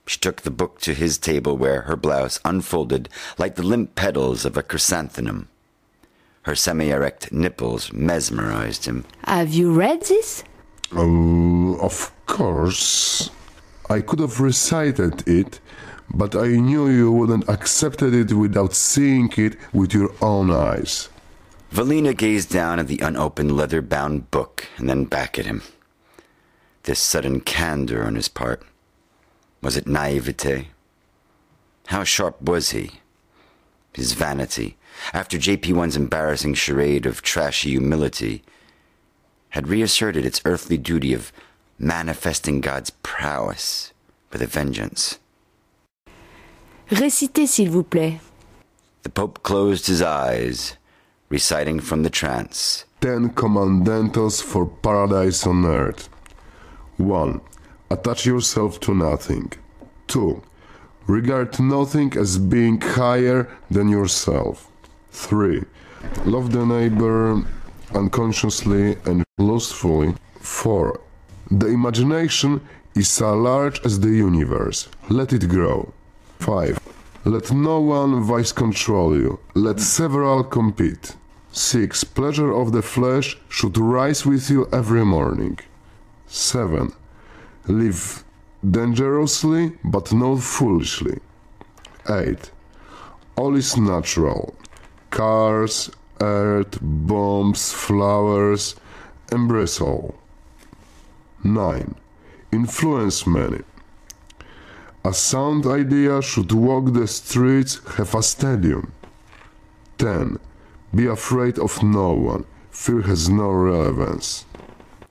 She 0.07 0.17
took 0.17 0.43
the 0.43 0.51
book 0.51 0.79
to 0.81 0.93
his 0.93 1.17
table 1.17 1.57
where 1.57 1.81
her 1.81 1.97
blouse 1.97 2.39
unfolded 2.45 3.09
like 3.37 3.55
the 3.55 3.63
limp 3.63 3.95
petals 3.95 4.45
of 4.45 4.55
a 4.55 4.63
chrysanthemum. 4.63 5.49
Her 6.43 6.55
semi 6.55 6.89
erect 6.89 7.33
nipples 7.33 7.91
mesmerized 7.91 8.85
him. 8.85 9.03
Have 9.25 9.53
you 9.53 9.73
read 9.73 10.03
this? 10.03 10.45
Oh, 10.95 11.77
of 11.81 12.11
course. 12.27 13.31
I 13.89 14.01
could 14.01 14.19
have 14.19 14.39
recited 14.39 15.27
it, 15.27 15.59
but 16.13 16.35
I 16.35 16.47
knew 16.47 16.87
you 16.87 17.11
wouldn't 17.11 17.49
accepted 17.49 18.13
it 18.13 18.33
without 18.33 18.73
seeing 18.73 19.31
it 19.35 19.57
with 19.73 19.93
your 19.93 20.11
own 20.21 20.51
eyes. 20.51 21.09
Valina 21.71 22.15
gazed 22.15 22.51
down 22.51 22.79
at 22.79 22.87
the 22.87 22.99
unopened 22.99 23.57
leather 23.57 23.81
bound 23.81 24.29
book 24.29 24.67
and 24.77 24.87
then 24.87 25.05
back 25.05 25.39
at 25.39 25.47
him. 25.47 25.63
This 26.83 26.99
sudden 26.99 27.41
candor 27.41 28.03
on 28.03 28.13
his 28.15 28.27
part. 28.27 28.61
Was 29.61 29.75
it 29.75 29.87
naivete? 29.87 30.69
How 31.87 32.03
sharp 32.03 32.39
was 32.41 32.69
he? 32.69 32.91
His 33.93 34.13
vanity, 34.13 34.77
after 35.13 35.37
JP1's 35.37 35.95
embarrassing 35.95 36.53
charade 36.53 37.05
of 37.05 37.21
trashy 37.21 37.71
humility, 37.71 38.43
had 39.53 39.67
reasserted 39.67 40.25
its 40.25 40.41
earthly 40.45 40.77
duty 40.77 41.13
of 41.13 41.31
manifesting 41.77 42.59
God's 42.59 42.89
prowess 43.03 43.93
with 44.31 44.41
a 44.41 44.47
vengeance. 44.47 45.19
Récitez, 46.89 47.47
s'il 47.49 47.69
vous 47.69 47.83
plaît. 47.83 48.19
The 49.03 49.09
Pope 49.09 49.43
closed 49.43 49.85
his 49.85 50.01
eyes, 50.01 50.77
reciting 51.29 51.79
from 51.79 52.01
the 52.01 52.09
trance. 52.09 52.85
Ten 52.99 53.29
commandmentos 53.29 54.41
for 54.41 54.65
paradise 54.65 55.45
on 55.45 55.65
earth. 55.65 56.09
1. 56.97 57.39
Attach 57.91 58.25
yourself 58.25 58.79
to 58.79 58.95
nothing. 58.95 59.51
2. 60.07 60.41
Regard 61.05 61.59
nothing 61.59 62.17
as 62.17 62.39
being 62.39 62.81
higher 62.81 63.47
than 63.69 63.87
yourself. 63.87 64.71
3. 65.11 65.61
Love 66.25 66.51
the 66.51 66.65
neighbor 66.65 67.43
unconsciously 67.95 68.97
and 69.05 69.23
lustfully. 69.37 70.15
4. 70.39 70.99
The 71.51 71.67
imagination 71.67 72.61
is 72.95 73.21
as 73.21 73.21
large 73.21 73.79
as 73.85 73.99
the 73.99 74.09
universe. 74.09 74.87
Let 75.09 75.33
it 75.33 75.47
grow. 75.49 75.93
5. 76.39 76.79
Let 77.25 77.51
no 77.51 77.79
one 77.79 78.21
vice 78.23 78.51
control 78.51 79.15
you. 79.15 79.39
Let 79.55 79.79
several 79.79 80.43
compete. 80.43 81.15
6. 81.51 82.03
Pleasure 82.03 82.51
of 82.51 82.71
the 82.71 82.81
flesh 82.81 83.37
should 83.47 83.77
rise 83.77 84.25
with 84.25 84.49
you 84.49 84.67
every 84.73 85.05
morning. 85.05 85.59
7. 86.27 86.91
Live 87.67 88.23
dangerously 88.69 89.73
but 89.83 90.11
not 90.11 90.41
foolishly. 90.41 91.19
8. 92.09 92.51
All 93.35 93.55
is 93.55 93.77
natural. 93.77 94.53
Cars, 95.09 95.89
earth, 96.21 96.79
bombs, 96.81 97.71
flowers, 97.71 98.75
embrace 99.31 99.81
all. 99.81 100.15
9. 101.43 101.95
Influence 102.51 103.27
many. 103.27 103.61
A 105.05 105.13
sound 105.13 105.65
idea 105.65 106.21
should 106.21 106.51
walk 106.53 106.93
the 106.93 107.07
streets, 107.07 107.81
have 107.97 108.15
a 108.15 108.23
stadium. 108.23 108.93
10. 109.97 110.39
Be 110.95 111.07
afraid 111.07 111.59
of 111.59 111.83
no 111.83 112.13
one. 112.13 112.45
Fear 112.71 113.01
has 113.01 113.29
no 113.29 113.49
relevance. 113.49 114.45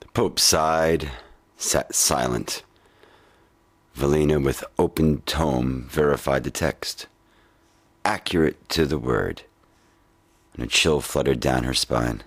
The 0.01 0.07
Pope 0.09 0.39
sighed, 0.39 1.11
sat 1.57 1.95
silent. 1.95 2.63
Valina, 3.95 4.43
with 4.43 4.65
open 4.79 5.21
tome, 5.23 5.89
verified 5.91 6.45
the 6.45 6.51
text. 6.51 7.07
Accurate 8.05 8.69
to 8.71 8.87
the 8.87 8.99
word. 8.99 9.43
And 10.55 10.65
a 10.65 10.67
chill 10.67 11.01
fluttered 11.01 11.41
down 11.41 11.65
her 11.65 11.75
spine. 11.75 12.23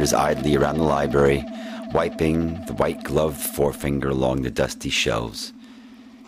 Wanders 0.00 0.14
idly 0.14 0.56
around 0.56 0.78
the 0.78 0.84
library, 0.84 1.44
wiping 1.92 2.64
the 2.64 2.72
white 2.72 3.02
gloved 3.04 3.36
forefinger 3.36 4.08
along 4.08 4.40
the 4.40 4.50
dusty 4.50 4.88
shelves. 4.88 5.52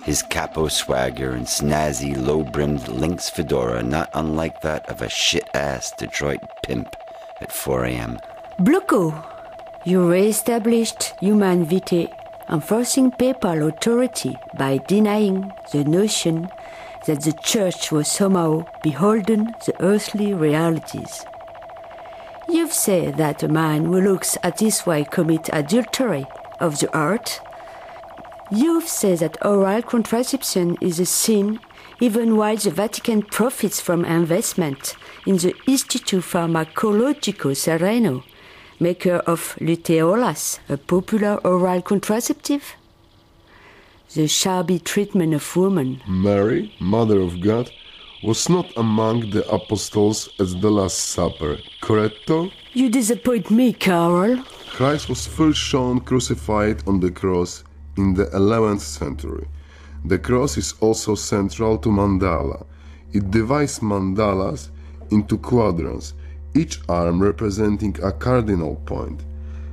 His 0.02 0.22
capo 0.22 0.68
swagger 0.68 1.30
and 1.30 1.46
snazzy, 1.46 2.14
low 2.14 2.42
brimmed 2.42 2.86
lynx 2.88 3.30
fedora 3.30 3.82
not 3.82 4.10
unlike 4.12 4.60
that 4.60 4.86
of 4.90 5.00
a 5.00 5.08
shit 5.08 5.48
ass 5.54 5.90
Detroit 5.92 6.40
pimp 6.62 6.94
at 7.40 7.50
4 7.50 7.86
a.m. 7.86 8.18
Bloco, 8.58 9.14
you 9.86 10.06
re-established 10.06 11.14
Humanae 11.20 11.64
Vitae, 11.64 12.12
enforcing 12.50 13.10
papal 13.10 13.68
authority 13.68 14.36
by 14.58 14.80
denying 14.86 15.50
the 15.72 15.84
notion 15.84 16.50
that 17.06 17.22
the 17.22 17.32
church 17.32 17.90
was 17.90 18.06
somehow 18.06 18.66
beholden 18.82 19.54
to 19.62 19.72
earthly 19.82 20.34
realities. 20.34 21.24
You've 22.52 22.74
said 22.74 23.16
that 23.16 23.42
a 23.42 23.48
man 23.48 23.86
who 23.86 23.98
looks 23.98 24.36
at 24.42 24.60
his 24.60 24.84
wife 24.84 25.10
commit 25.10 25.48
adultery 25.54 26.26
of 26.60 26.78
the 26.78 26.90
heart. 26.92 27.40
You've 28.50 28.86
said 28.86 29.20
that 29.20 29.42
oral 29.42 29.80
contraception 29.80 30.76
is 30.82 31.00
a 31.00 31.06
sin, 31.06 31.60
even 31.98 32.36
while 32.36 32.58
the 32.58 32.70
Vatican 32.70 33.22
profits 33.22 33.80
from 33.80 34.04
investment 34.04 34.94
in 35.26 35.38
the 35.38 35.54
Instituto 35.66 36.20
Farmacologico 36.20 37.54
Serono, 37.56 38.22
maker 38.78 39.22
of 39.26 39.56
luteolas, 39.58 40.58
a 40.68 40.76
popular 40.76 41.36
oral 41.46 41.80
contraceptive. 41.80 42.74
The 44.14 44.28
shabby 44.28 44.78
treatment 44.78 45.32
of 45.32 45.56
women. 45.56 46.02
Mary, 46.06 46.74
Mother 46.78 47.18
of 47.20 47.40
God, 47.40 47.70
was 48.22 48.48
not 48.48 48.66
among 48.76 49.30
the 49.30 49.46
apostles 49.48 50.28
at 50.38 50.60
the 50.60 50.70
Last 50.70 50.98
Supper, 50.98 51.58
correcto? 51.82 52.52
You 52.72 52.88
disappoint 52.88 53.50
me, 53.50 53.72
Carol. 53.72 54.42
Christ 54.70 55.08
was 55.08 55.26
first 55.26 55.58
shown 55.58 56.00
crucified 56.00 56.82
on 56.86 57.00
the 57.00 57.10
cross 57.10 57.64
in 57.96 58.14
the 58.14 58.26
11th 58.26 58.80
century. 58.80 59.46
The 60.04 60.18
cross 60.18 60.56
is 60.56 60.74
also 60.80 61.14
central 61.14 61.78
to 61.78 61.88
mandala. 61.88 62.64
It 63.12 63.30
divides 63.30 63.80
mandalas 63.80 64.70
into 65.10 65.36
quadrants, 65.36 66.14
each 66.54 66.80
arm 66.88 67.22
representing 67.22 67.96
a 68.02 68.12
cardinal 68.12 68.76
point. 68.86 69.24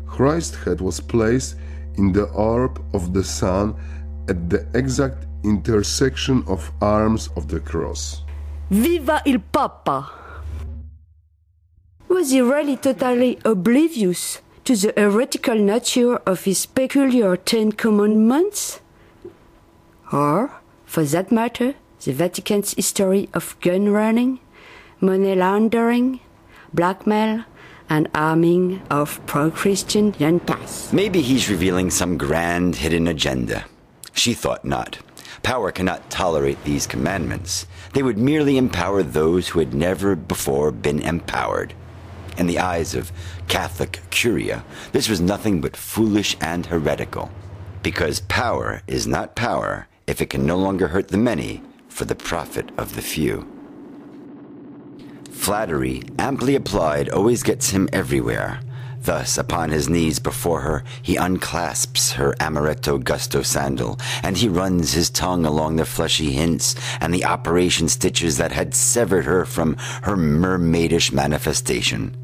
Christ's 0.08 0.64
head 0.64 0.82
was 0.82 1.00
placed 1.00 1.56
in 1.96 2.12
the 2.12 2.26
orb 2.30 2.84
of 2.94 3.14
the 3.14 3.24
sun 3.24 3.76
at 4.28 4.50
the 4.50 4.68
exact 4.74 5.26
intersection 5.44 6.44
of 6.48 6.72
arms 6.82 7.30
of 7.36 7.48
the 7.48 7.60
cross. 7.60 8.24
Viva 8.72 9.24
il 9.26 9.40
Papa! 9.40 10.12
Was 12.08 12.30
he 12.30 12.40
really 12.40 12.78
totally 12.78 13.40
oblivious 13.44 14.42
to 14.64 14.76
the 14.76 14.94
heretical 14.96 15.56
nature 15.56 16.18
of 16.18 16.44
his 16.44 16.68
peculiar 16.68 17.36
Ten 17.36 17.72
Commandments? 17.72 18.80
Or, 20.14 20.52
for 20.86 21.04
that 21.04 21.32
matter, 21.32 21.74
the 22.06 22.14
Vatican's 22.14 22.76
history 22.76 23.28
of 23.34 23.56
gun 23.60 23.90
running, 23.90 24.40
money 25.02 25.34
laundering, 25.34 26.20
blackmail, 26.72 27.46
and 27.90 28.08
arming 28.14 28.84
of 28.92 29.20
pro-Christian 29.26 30.12
juntas. 30.14 30.94
Maybe 30.94 31.22
he's 31.22 31.50
revealing 31.50 31.90
some 31.90 32.20
grand 32.20 32.76
hidden 32.76 33.08
agenda. 33.08 33.66
She 34.14 34.36
thought 34.36 34.64
not. 34.64 35.00
Power 35.50 35.72
cannot 35.72 36.12
tolerate 36.12 36.64
these 36.64 36.86
commandments. 36.86 37.66
They 37.96 38.04
would 38.04 38.20
merely 38.20 38.56
empower 38.56 39.02
those 39.02 39.48
who 39.48 39.58
had 39.58 39.74
never 39.74 40.16
before 40.16 40.72
been 40.72 41.02
empowered. 41.02 41.74
In 42.38 42.46
the 42.46 42.60
eyes 42.60 42.94
of 42.94 43.12
Catholic 43.48 44.00
Curia, 44.12 44.64
this 44.92 45.10
was 45.10 45.20
nothing 45.20 45.60
but 45.60 45.76
foolish 45.76 46.38
and 46.40 46.68
heretical. 46.68 47.32
Because 47.82 48.20
power 48.20 48.84
is 48.86 49.08
not 49.08 49.36
power 49.36 49.88
if 50.06 50.22
it 50.22 50.30
can 50.30 50.46
no 50.46 50.56
longer 50.56 50.90
hurt 50.90 51.08
the 51.08 51.18
many 51.18 51.64
for 51.88 52.06
the 52.06 52.14
profit 52.14 52.70
of 52.78 52.96
the 52.96 53.02
few. 53.02 53.52
Flattery, 55.32 56.04
amply 56.20 56.54
applied, 56.54 57.10
always 57.10 57.42
gets 57.42 57.72
him 57.72 57.90
everywhere. 57.92 58.60
Thus, 59.04 59.38
upon 59.38 59.70
his 59.70 59.88
knees 59.88 60.20
before 60.20 60.62
her, 60.62 60.84
he 61.02 61.16
unclasps 61.16 62.14
her 62.14 62.36
amaretto 62.40 63.02
gusto 63.02 63.42
sandal, 63.42 63.98
and 64.24 64.38
he 64.38 64.50
runs 64.50 64.92
his 64.92 65.10
tongue 65.10 65.46
along 65.46 65.78
the 65.78 65.86
fleshy 65.86 66.32
hints 66.32 66.76
and 67.00 67.14
the 67.14 67.26
operation 67.26 67.88
stitches 67.88 68.38
that 68.38 68.52
had 68.52 68.76
severed 68.76 69.26
her 69.26 69.46
from 69.46 69.78
her 70.04 70.18
mermaidish 70.18 71.14
manifestation. 71.14 72.16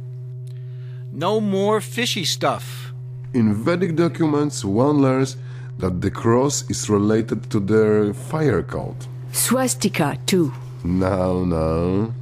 No 1.12 1.40
more 1.40 1.80
fishy 1.80 2.26
stuff. 2.26 2.92
In 3.34 3.54
Vedic 3.54 3.96
documents, 3.96 4.66
one 4.66 5.02
learns 5.02 5.38
that 5.78 6.02
the 6.02 6.12
cross 6.12 6.70
is 6.70 6.90
related 6.90 7.50
to 7.52 7.60
their 7.60 8.14
fire 8.14 8.62
cult. 8.62 9.08
Swastika, 9.32 10.18
too. 10.26 10.54
No, 10.84 11.44
no. 11.46 12.14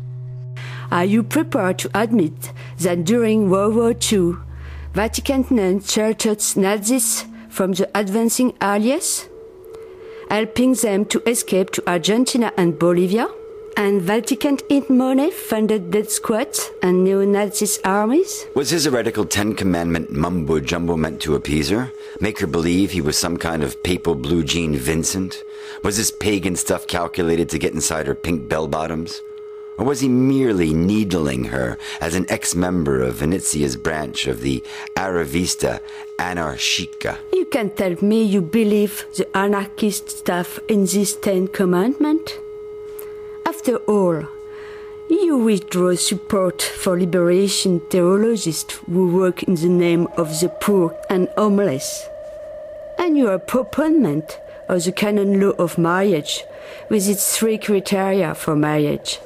Are 0.93 1.05
you 1.05 1.23
prepared 1.23 1.79
to 1.79 1.89
admit 1.95 2.53
that 2.77 3.03
during 3.03 3.49
World 3.49 3.73
War 3.73 3.95
II, 3.99 4.35
Vatican 4.93 5.43
nuns 5.49 5.91
sheltered 5.91 6.43
Nazis 6.55 7.25
from 7.49 7.71
the 7.71 7.89
advancing 7.97 8.53
Allies, 8.61 9.27
helping 10.29 10.75
them 10.75 11.05
to 11.05 11.27
escape 11.27 11.71
to 11.71 11.89
Argentina 11.89 12.53
and 12.57 12.77
Bolivia? 12.77 13.27
And 13.75 14.03
Vatican 14.03 14.59
in 14.69 14.85
money 14.87 15.31
funded 15.31 15.89
death 15.89 16.11
squads 16.11 16.69
and 16.83 17.03
neo-Nazi 17.03 17.81
armies? 17.83 18.45
Was 18.53 18.69
his 18.69 18.85
heretical 18.85 19.25
Ten 19.25 19.55
Commandment 19.55 20.11
mumbo 20.11 20.59
jumbo 20.59 20.95
meant 20.95 21.23
to 21.23 21.33
appease 21.33 21.69
her? 21.69 21.91
Make 22.19 22.37
her 22.37 22.45
believe 22.45 22.91
he 22.91 23.01
was 23.01 23.17
some 23.17 23.37
kind 23.37 23.63
of 23.63 23.81
papal 23.81 24.13
blue 24.13 24.43
jean 24.43 24.75
Vincent? 24.75 25.35
Was 25.83 25.97
this 25.97 26.11
pagan 26.11 26.55
stuff 26.55 26.85
calculated 26.85 27.49
to 27.49 27.57
get 27.57 27.73
inside 27.73 28.05
her 28.05 28.13
pink 28.13 28.47
bell 28.47 28.67
bottoms? 28.67 29.19
Or 29.77 29.85
was 29.85 30.01
he 30.01 30.09
merely 30.09 30.73
needling 30.73 31.45
her 31.45 31.77
as 31.99 32.13
an 32.13 32.25
ex 32.29 32.53
member 32.53 33.01
of 33.01 33.15
Venetia's 33.15 33.75
branch 33.75 34.27
of 34.27 34.41
the 34.41 34.63
Aravista 34.95 35.79
Anarchica? 36.19 37.17
You 37.33 37.45
can 37.45 37.71
tell 37.71 37.95
me 38.01 38.23
you 38.23 38.41
believe 38.41 39.05
the 39.17 39.27
anarchist 39.35 40.09
stuff 40.09 40.59
in 40.67 40.85
this 40.85 41.15
Ten 41.15 41.47
Commandment? 41.47 42.37
After 43.47 43.77
all, 43.77 44.27
you 45.09 45.37
withdraw 45.37 45.95
support 45.95 46.61
for 46.61 46.99
liberation 46.99 47.79
theologists 47.89 48.79
who 48.85 49.07
work 49.15 49.43
in 49.43 49.55
the 49.55 49.69
name 49.69 50.07
of 50.17 50.39
the 50.39 50.49
poor 50.49 50.95
and 51.09 51.27
homeless. 51.35 52.07
And 52.99 53.17
you 53.17 53.27
are 53.29 53.35
a 53.35 53.39
proponent 53.39 54.39
of 54.69 54.83
the 54.83 54.91
canon 54.91 55.39
law 55.39 55.51
of 55.57 55.77
marriage 55.77 56.43
with 56.89 57.07
its 57.07 57.37
three 57.37 57.57
criteria 57.57 58.33
for 58.35 58.55
marriage 58.55 59.19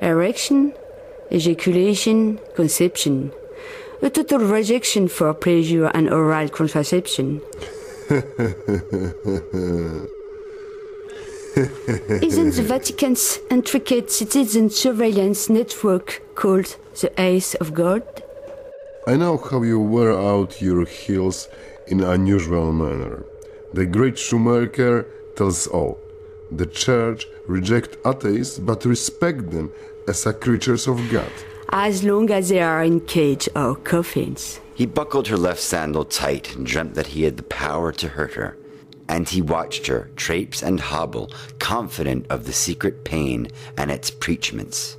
erection, 0.00 0.72
ejaculation, 1.32 2.38
conception. 2.54 3.32
A 4.02 4.10
total 4.10 4.38
rejection 4.38 5.08
for 5.08 5.34
pleasure 5.34 5.86
and 5.86 6.08
oral 6.08 6.48
contraception. 6.48 7.40
Isn't 11.58 12.54
the 12.54 12.62
Vatican's 12.62 13.40
intricate 13.50 14.12
citizen 14.12 14.70
surveillance 14.70 15.48
network 15.48 16.22
called 16.36 16.76
the 17.00 17.10
Ace 17.20 17.54
of 17.54 17.74
God? 17.74 18.04
I 19.08 19.16
know 19.16 19.36
how 19.36 19.62
you 19.62 19.80
wear 19.80 20.12
out 20.12 20.62
your 20.62 20.84
heels 20.84 21.48
in 21.88 22.00
unusual 22.00 22.72
manner. 22.72 23.24
The 23.72 23.86
great 23.86 24.18
Schumacher 24.18 25.06
tells 25.34 25.66
all. 25.66 25.98
The 26.50 26.66
church 26.66 27.26
reject 27.46 27.96
atheists 28.06 28.58
but 28.58 28.84
respect 28.84 29.50
them 29.50 29.70
as 30.06 30.24
a 30.26 30.32
creatures 30.32 30.86
of 30.88 31.10
God. 31.10 31.30
As 31.70 32.02
long 32.02 32.30
as 32.30 32.48
they 32.48 32.62
are 32.62 32.82
in 32.82 33.00
cage 33.00 33.48
or 33.54 33.76
coffins. 33.76 34.60
He 34.74 34.86
buckled 34.86 35.28
her 35.28 35.36
left 35.36 35.60
sandal 35.60 36.04
tight 36.04 36.54
and 36.56 36.64
dreamt 36.64 36.94
that 36.94 37.08
he 37.08 37.24
had 37.24 37.36
the 37.36 37.42
power 37.42 37.92
to 37.92 38.08
hurt 38.08 38.34
her. 38.34 38.56
And 39.08 39.28
he 39.28 39.42
watched 39.42 39.86
her 39.86 40.10
traipse 40.16 40.62
and 40.62 40.80
hobble, 40.80 41.30
confident 41.58 42.26
of 42.30 42.44
the 42.44 42.52
secret 42.52 43.04
pain 43.04 43.48
and 43.76 43.90
its 43.90 44.10
preachments. 44.10 44.96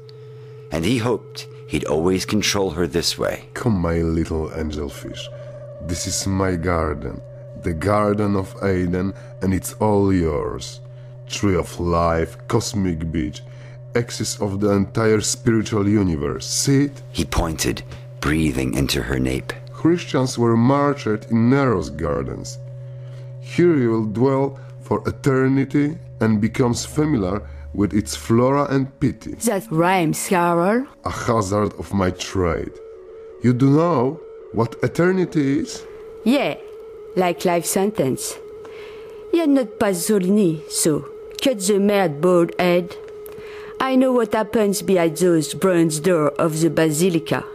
And 0.72 0.86
he 0.86 0.98
hoped 0.98 1.48
he'd 1.68 1.86
always 1.86 2.26
control 2.26 2.72
her 2.72 2.88
this 2.88 3.18
way. 3.18 3.50
Come, 3.54 3.80
my 3.80 4.00
little 4.02 4.50
angelfish. 4.50 5.22
This 5.82 6.06
is 6.06 6.28
my 6.28 6.56
garden, 6.56 7.22
the 7.64 7.74
Garden 7.74 8.36
of 8.36 8.56
Eden, 8.64 9.14
and 9.42 9.54
it's 9.54 9.74
all 9.74 10.14
yours. 10.14 10.82
Tree 11.30 11.56
of 11.56 11.80
life, 11.80 12.38
cosmic 12.48 13.12
beach, 13.12 13.42
axis 13.96 14.40
of 14.42 14.60
the 14.60 14.72
entire 14.72 15.22
spiritual 15.22 15.88
universe. 15.88 16.46
See 16.48 16.86
it? 16.86 17.02
He 17.12 17.24
pointed, 17.26 17.84
breathing 18.20 18.74
into 18.74 19.02
her 19.04 19.20
nape. 19.20 19.54
Christians 19.72 20.38
were 20.38 20.58
martyred 20.58 21.26
in 21.32 21.50
Nero's 21.50 21.90
gardens. 21.90 22.58
Here 23.42 23.78
you 23.78 23.92
will 23.92 24.06
dwell 24.06 24.60
for 24.82 25.08
eternity 25.08 25.98
and 26.20 26.42
becomes 26.42 26.86
familiar 26.86 27.42
with 27.74 27.94
its 27.94 28.16
flora 28.16 28.66
and 28.66 28.88
pity, 29.00 29.36
That 29.36 29.68
rhymes, 29.72 30.28
Carol. 30.28 30.88
a 31.06 31.10
hazard 31.12 31.74
of 31.80 31.94
my 31.94 32.10
trade. 32.12 32.72
You 33.44 33.54
do 33.54 33.70
know 33.70 34.20
what 34.54 34.76
eternity 34.84 35.60
is? 35.60 35.86
Yeah, 36.26 36.56
like 37.16 37.46
life 37.46 37.66
sentence. 37.66 38.34
You're 39.32 39.48
not 39.48 39.80
Pasolini, 39.80 40.68
so 40.72 41.08
cut 41.42 41.60
the 41.60 41.80
mad 41.80 42.22
bald 42.22 42.52
head. 42.60 42.96
I 43.80 43.96
know 43.96 44.12
what 44.12 44.34
happens 44.34 44.82
behind 44.82 45.18
those 45.18 45.54
bronze 45.54 46.00
doors 46.00 46.34
of 46.38 46.60
the 46.60 46.70
basilica. 46.70 47.46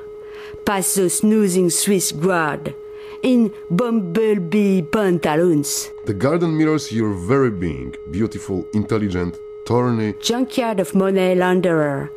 Past 0.64 0.96
those 0.96 1.18
snoozing 1.18 1.68
Swiss 1.70 2.12
guard 2.12 2.74
in 3.22 3.52
bumblebee 3.70 4.82
pantaloons. 4.82 5.90
The 6.06 6.14
garden 6.14 6.56
mirrors 6.56 6.92
your 6.92 7.12
very 7.12 7.50
being, 7.50 7.94
beautiful, 8.10 8.66
intelligent, 8.72 9.36
thorny. 9.66 10.14
Junkyard 10.20 10.80
of 10.80 10.94
money 10.94 11.34
launderer, 11.34 12.10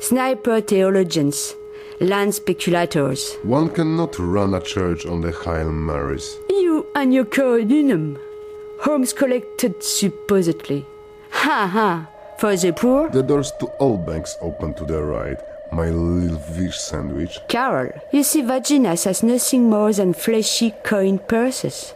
sniper 0.00 0.60
theologians, 0.60 1.54
land 2.00 2.34
speculators. 2.34 3.34
One 3.42 3.68
cannot 3.70 4.18
run 4.18 4.54
a 4.54 4.60
church 4.60 5.06
on 5.06 5.20
the 5.20 5.32
Hail 5.32 5.70
Marys. 5.70 6.38
You 6.48 6.86
and 6.94 7.14
your 7.14 7.24
Cor 7.24 7.58
Unum. 7.58 8.18
Homes 8.80 9.12
collected 9.12 9.82
supposedly. 9.82 10.84
Ha 11.44 11.66
ha! 11.66 12.08
For 12.38 12.56
the 12.56 12.72
poor? 12.72 13.08
The 13.10 13.22
doors 13.22 13.52
to 13.60 13.66
all 13.78 13.98
banks 13.98 14.36
open 14.40 14.74
to 14.74 14.84
the 14.84 15.02
right. 15.02 15.38
My 15.72 15.90
little 15.90 16.38
fish 16.38 16.78
sandwich. 16.78 17.38
Carol, 17.48 17.92
you 18.12 18.22
see 18.22 18.42
vaginas 18.42 19.06
as 19.06 19.22
nothing 19.22 19.68
more 19.68 19.92
than 19.92 20.14
fleshy 20.14 20.72
coin 20.84 21.18
purses. 21.18 21.94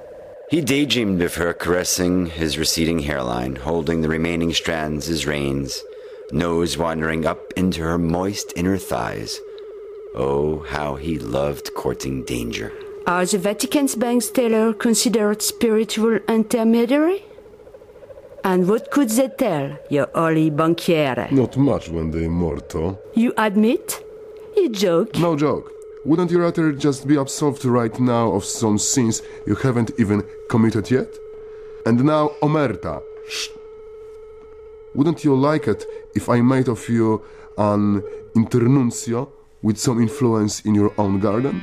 He 0.50 0.60
daydreamed 0.60 1.22
of 1.22 1.36
her 1.36 1.52
caressing 1.52 2.26
his 2.26 2.58
receding 2.58 3.00
hairline, 3.00 3.56
holding 3.56 4.02
the 4.02 4.08
remaining 4.08 4.52
strands 4.52 5.08
as 5.08 5.26
reins, 5.26 5.82
nose 6.32 6.76
wandering 6.76 7.24
up 7.24 7.52
into 7.56 7.82
her 7.82 7.98
moist 7.98 8.52
inner 8.56 8.76
thighs. 8.76 9.40
Oh, 10.14 10.64
how 10.68 10.96
he 10.96 11.18
loved 11.18 11.74
courting 11.74 12.24
danger. 12.24 12.72
Are 13.06 13.24
the 13.24 13.38
Vatican's 13.38 13.94
banks 13.94 14.28
teller 14.30 14.74
considered 14.74 15.40
spiritual 15.42 16.16
intermediary? 16.28 17.24
And 18.44 18.68
what 18.68 18.90
could 18.90 19.10
they 19.10 19.28
tell, 19.28 19.76
your 19.90 20.08
holy 20.14 20.50
banchiere? 20.50 21.30
Not 21.30 21.56
much 21.56 21.88
when 21.88 22.10
they're 22.10 22.30
mortal. 22.30 22.98
You 23.14 23.32
admit? 23.36 24.02
You 24.56 24.70
joke? 24.70 25.18
No 25.18 25.36
joke. 25.36 25.70
Wouldn't 26.04 26.30
you 26.30 26.40
rather 26.40 26.72
just 26.72 27.06
be 27.06 27.16
absolved 27.16 27.64
right 27.64 27.98
now 28.00 28.32
of 28.32 28.44
some 28.44 28.78
sins 28.78 29.22
you 29.46 29.54
haven't 29.54 29.90
even 29.98 30.24
committed 30.48 30.90
yet? 30.90 31.14
And 31.84 32.02
now, 32.04 32.30
Omerta. 32.42 33.02
Shh. 33.28 33.48
Wouldn't 34.94 35.22
you 35.24 35.34
like 35.34 35.68
it 35.68 35.84
if 36.14 36.28
I 36.28 36.40
made 36.40 36.68
of 36.68 36.88
you 36.88 37.22
an 37.58 38.02
internuncio 38.34 39.28
with 39.62 39.76
some 39.78 40.00
influence 40.00 40.60
in 40.60 40.74
your 40.74 40.92
own 40.98 41.20
garden? 41.20 41.62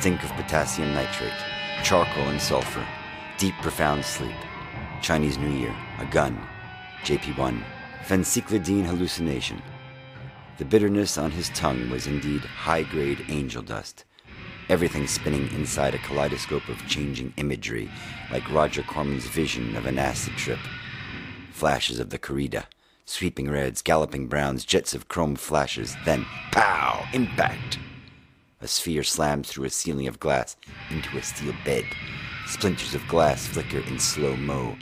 Stink 0.00 0.24
of 0.24 0.30
potassium 0.30 0.94
nitrate, 0.94 1.30
charcoal 1.84 2.30
and 2.30 2.40
sulfur, 2.40 2.86
deep 3.36 3.54
profound 3.60 4.02
sleep, 4.02 4.34
Chinese 5.02 5.36
New 5.36 5.50
Year, 5.50 5.76
a 5.98 6.06
gun, 6.06 6.40
JP1, 7.04 7.62
phencyclidine 8.06 8.86
hallucination. 8.86 9.60
The 10.56 10.64
bitterness 10.64 11.18
on 11.18 11.30
his 11.30 11.50
tongue 11.50 11.90
was 11.90 12.06
indeed 12.06 12.40
high 12.40 12.84
grade 12.84 13.26
angel 13.28 13.60
dust. 13.60 14.06
Everything 14.70 15.06
spinning 15.06 15.52
inside 15.52 15.94
a 15.94 15.98
kaleidoscope 15.98 16.70
of 16.70 16.86
changing 16.86 17.34
imagery, 17.36 17.90
like 18.32 18.50
Roger 18.50 18.82
Corman's 18.82 19.26
vision 19.26 19.76
of 19.76 19.84
an 19.84 19.98
acid 19.98 20.32
trip. 20.38 20.60
Flashes 21.50 22.00
of 22.00 22.08
the 22.08 22.18
corrida, 22.18 22.64
sweeping 23.04 23.50
reds, 23.50 23.82
galloping 23.82 24.28
browns, 24.28 24.64
jets 24.64 24.94
of 24.94 25.08
chrome 25.08 25.36
flashes, 25.36 25.94
then 26.06 26.24
pow! 26.52 27.06
Impact! 27.12 27.78
A 28.62 28.68
sphere 28.68 29.02
slams 29.02 29.48
through 29.48 29.64
a 29.64 29.70
ceiling 29.70 30.06
of 30.06 30.20
glass 30.20 30.56
into 30.90 31.16
a 31.16 31.22
steel 31.22 31.54
bed. 31.64 31.84
Splinters 32.46 32.94
of 32.94 33.08
glass 33.08 33.46
flicker 33.46 33.78
in 33.78 33.98
slow 33.98 34.36
mo. 34.36 34.76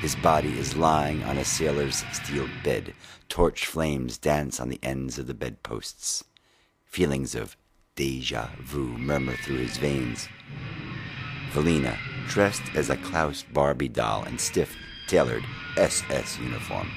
His 0.00 0.16
body 0.16 0.58
is 0.58 0.74
lying 0.74 1.22
on 1.24 1.36
a 1.36 1.44
sailor's 1.44 2.04
steel 2.12 2.48
bed. 2.64 2.94
Torch 3.28 3.66
flames 3.66 4.16
dance 4.16 4.60
on 4.60 4.70
the 4.70 4.80
ends 4.82 5.18
of 5.18 5.26
the 5.26 5.34
bedposts. 5.34 6.24
Feelings 6.86 7.34
of 7.34 7.56
deja 7.96 8.48
vu 8.62 8.96
murmur 8.96 9.36
through 9.36 9.58
his 9.58 9.76
veins. 9.76 10.26
Valina, 11.52 11.98
dressed 12.28 12.62
as 12.74 12.88
a 12.88 12.96
Klaus 12.96 13.44
Barbie 13.52 13.88
doll 13.88 14.24
in 14.24 14.38
stiff, 14.38 14.74
tailored 15.06 15.44
SS 15.76 16.38
uniform, 16.38 16.90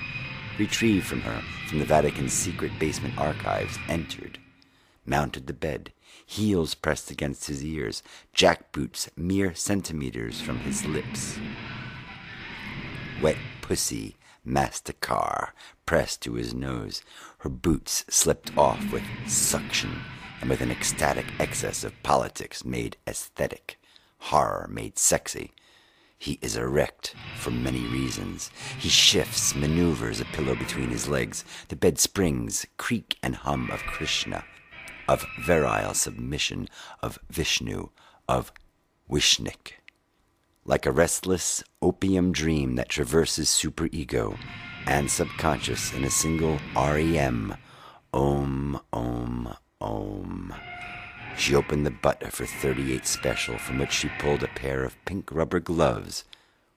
retrieved 0.57 1.05
from 1.05 1.19
her 1.21 1.41
from 1.67 1.79
the 1.79 1.86
Vatican's 1.86 2.31
secret 2.31 2.71
basement 2.79 3.17
archives, 3.17 3.77
entered, 3.89 4.24
mounted 5.06 5.47
the 5.47 5.53
bed, 5.53 5.91
heels 6.26 6.76
pressed 6.76 7.12
against 7.12 7.47
his 7.47 7.64
ears, 7.64 8.01
jackboots 8.36 9.10
mere 9.16 9.53
centimeters 9.53 10.41
from 10.41 10.60
his 10.60 10.86
lips. 10.86 11.38
Wet 13.22 13.38
pussy 13.62 14.16
masked 14.43 14.89
a 14.89 14.93
car 14.93 15.53
pressed 15.86 16.22
to 16.22 16.34
his 16.34 16.53
nose. 16.53 17.01
Her 17.39 17.49
boots 17.49 18.06
slipped 18.10 18.56
off 18.58 18.91
with 18.91 19.03
suction 19.28 20.01
and 20.41 20.49
with 20.49 20.62
an 20.62 20.72
ecstatic 20.72 21.26
excess 21.39 21.84
of 21.84 22.03
politics 22.03 22.66
made 22.66 22.97
aesthetic, 23.08 23.80
horror 24.20 24.68
made 24.70 24.97
sexy. 24.97 25.51
He 26.18 26.39
is 26.41 26.56
erect 26.56 27.16
for 27.38 27.51
many 27.51 27.86
reasons. 27.88 28.49
He 28.80 28.89
shifts, 28.89 29.53
maneuvers 29.56 30.22
a 30.22 30.26
pillow 30.26 30.56
between 30.56 30.89
his 30.89 31.08
legs. 31.08 31.43
The 31.68 31.76
bed 31.76 31.99
springs, 31.99 32.66
creak 32.78 33.18
and 33.22 33.36
hum 33.36 33.70
of 33.72 33.82
Krishna, 33.84 34.43
of 35.08 35.26
virile 35.41 35.93
submission, 35.93 36.68
of 37.01 37.20
Vishnu, 37.30 37.89
of 38.28 38.51
Wishnik 39.10 39.74
like 40.66 40.86
a 40.86 40.91
restless 40.91 41.64
opium 41.82 42.32
dream 42.32 42.76
that 42.76 42.89
traverses 42.89 43.49
superego 43.49 44.38
and 44.88 45.10
subconscious 45.10 45.93
in 45.93 46.03
a 46.03 46.10
single 46.10 46.60
REM. 46.76 47.56
Om, 48.14 48.80
om, 48.93 49.53
om. 49.82 50.53
She 51.38 51.53
opened 51.53 51.86
the 51.86 51.91
butt 51.91 52.24
of 52.24 52.38
her 52.38 52.45
38 52.45 53.06
special, 53.06 53.58
from 53.58 53.78
which 53.78 53.91
she 53.91 54.10
pulled 54.20 54.41
a 54.41 54.47
pair 54.47 54.84
of 54.84 55.03
pink 55.06 55.32
rubber 55.32 55.60
gloves, 55.60 56.24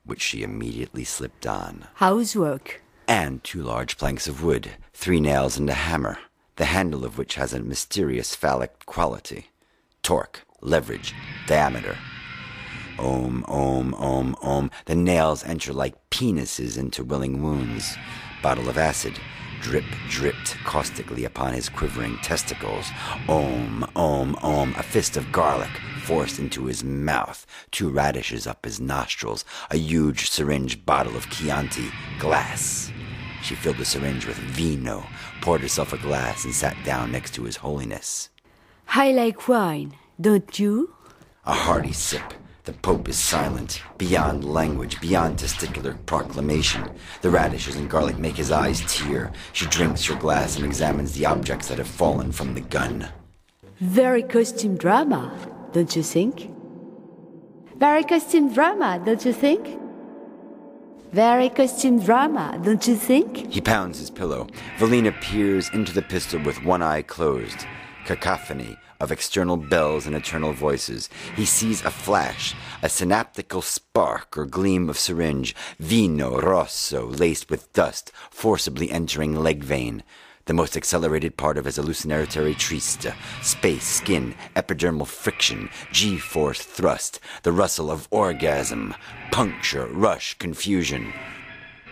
which 0.04 0.20
she 0.20 0.42
immediately 0.42 1.04
slipped 1.04 1.46
on, 1.46 1.86
Housework. 1.94 2.82
and 3.06 3.42
two 3.44 3.62
large 3.62 3.96
planks 3.96 4.26
of 4.26 4.42
wood, 4.42 4.70
three 4.92 5.20
nails 5.20 5.56
and 5.56 5.70
a 5.70 5.74
hammer, 5.74 6.18
the 6.58 6.64
handle 6.66 7.04
of 7.04 7.16
which 7.16 7.36
has 7.36 7.54
a 7.54 7.60
mysterious 7.60 8.34
phallic 8.34 8.84
quality 8.84 9.46
torque, 10.02 10.42
leverage, 10.60 11.14
diameter. 11.46 11.96
Om, 12.98 13.44
om, 13.46 13.94
om, 13.94 14.34
om. 14.42 14.70
The 14.86 14.94
nails 14.94 15.44
enter 15.44 15.72
like 15.72 15.94
penises 16.10 16.76
into 16.78 17.04
willing 17.04 17.42
wounds. 17.42 17.96
Bottle 18.42 18.68
of 18.68 18.78
acid. 18.78 19.20
Drip 19.60 19.84
dripped 20.08 20.56
caustically 20.64 21.24
upon 21.24 21.52
his 21.52 21.68
quivering 21.68 22.16
testicles. 22.22 22.86
Om, 23.28 23.84
om, 23.94 24.34
om. 24.36 24.74
A 24.78 24.82
fist 24.82 25.16
of 25.16 25.30
garlic 25.30 25.70
forced 26.04 26.38
into 26.38 26.64
his 26.64 26.82
mouth. 26.82 27.46
Two 27.70 27.90
radishes 27.90 28.46
up 28.46 28.64
his 28.64 28.80
nostrils. 28.80 29.44
A 29.70 29.76
huge 29.76 30.30
syringe 30.30 30.84
bottle 30.86 31.16
of 31.16 31.28
Chianti. 31.28 31.90
Glass. 32.18 32.90
She 33.42 33.54
filled 33.54 33.78
the 33.78 33.84
syringe 33.84 34.26
with 34.26 34.36
vino, 34.36 35.04
poured 35.40 35.60
herself 35.60 35.92
a 35.92 35.98
glass, 35.98 36.44
and 36.44 36.54
sat 36.54 36.76
down 36.84 37.12
next 37.12 37.34
to 37.34 37.44
his 37.44 37.56
holiness. 37.56 38.30
I 38.88 39.12
like 39.12 39.48
wine, 39.48 39.94
don't 40.20 40.58
you? 40.58 40.94
A 41.44 41.52
hearty 41.52 41.92
sip. 41.92 42.34
The 42.64 42.72
Pope 42.74 43.08
is 43.08 43.18
silent, 43.18 43.82
beyond 43.96 44.44
language, 44.44 45.00
beyond 45.00 45.38
testicular 45.38 45.96
proclamation. 46.04 46.90
The 47.22 47.30
radishes 47.30 47.76
and 47.76 47.88
garlic 47.88 48.18
make 48.18 48.36
his 48.36 48.50
eyes 48.50 48.82
tear. 48.86 49.32
She 49.54 49.66
drinks 49.66 50.04
her 50.04 50.14
glass 50.14 50.56
and 50.56 50.66
examines 50.66 51.12
the 51.12 51.24
objects 51.24 51.68
that 51.68 51.78
have 51.78 51.88
fallen 51.88 52.30
from 52.30 52.52
the 52.52 52.60
gun. 52.60 53.08
Very 53.80 54.22
costume 54.22 54.76
drama, 54.76 55.32
don't 55.72 55.96
you 55.96 56.02
think? 56.02 56.50
Very 57.76 58.04
costume 58.04 58.52
drama, 58.52 59.00
don't 59.02 59.24
you 59.24 59.32
think? 59.32 59.78
Very 61.12 61.48
costume 61.48 62.00
drama, 62.00 62.60
don't 62.62 62.86
you 62.86 62.94
think? 62.94 63.50
He 63.50 63.62
pounds 63.62 63.98
his 63.98 64.10
pillow. 64.10 64.46
Valina 64.78 65.18
peers 65.22 65.70
into 65.72 65.90
the 65.90 66.02
pistol 66.02 66.38
with 66.42 66.62
one 66.62 66.82
eye 66.82 67.00
closed. 67.00 67.64
Cacophony 68.04 68.76
of 69.00 69.10
external 69.10 69.56
bells 69.56 70.06
and 70.06 70.14
eternal 70.14 70.52
voices. 70.52 71.08
He 71.34 71.46
sees 71.46 71.82
a 71.82 71.90
flash, 71.90 72.54
a 72.82 72.90
synaptical 72.90 73.62
spark 73.62 74.36
or 74.36 74.44
gleam 74.44 74.90
of 74.90 74.98
syringe, 74.98 75.54
vino 75.78 76.40
rosso 76.40 77.06
laced 77.06 77.48
with 77.48 77.72
dust, 77.72 78.12
forcibly 78.30 78.90
entering 78.90 79.34
leg 79.34 79.64
vein. 79.64 80.02
The 80.48 80.54
most 80.54 80.78
accelerated 80.78 81.36
part 81.36 81.58
of 81.58 81.66
his 81.66 81.76
hallucinatory 81.76 82.54
triste, 82.54 83.06
space, 83.42 83.84
skin, 83.84 84.34
epidermal 84.56 85.06
friction, 85.06 85.68
G-force 85.92 86.62
thrust, 86.62 87.20
the 87.42 87.52
rustle 87.52 87.90
of 87.90 88.08
orgasm, 88.10 88.94
puncture, 89.30 89.84
rush, 89.88 90.38
confusion. 90.38 91.12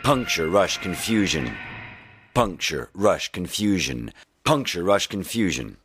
Puncture, 0.03 0.49
rush, 0.49 0.79
confusion. 0.79 1.53
Puncture, 2.33 2.89
rush, 2.95 3.31
confusion. 3.31 4.11
Puncture, 4.43 4.83
rush, 4.83 5.07
confusion. 5.09 5.77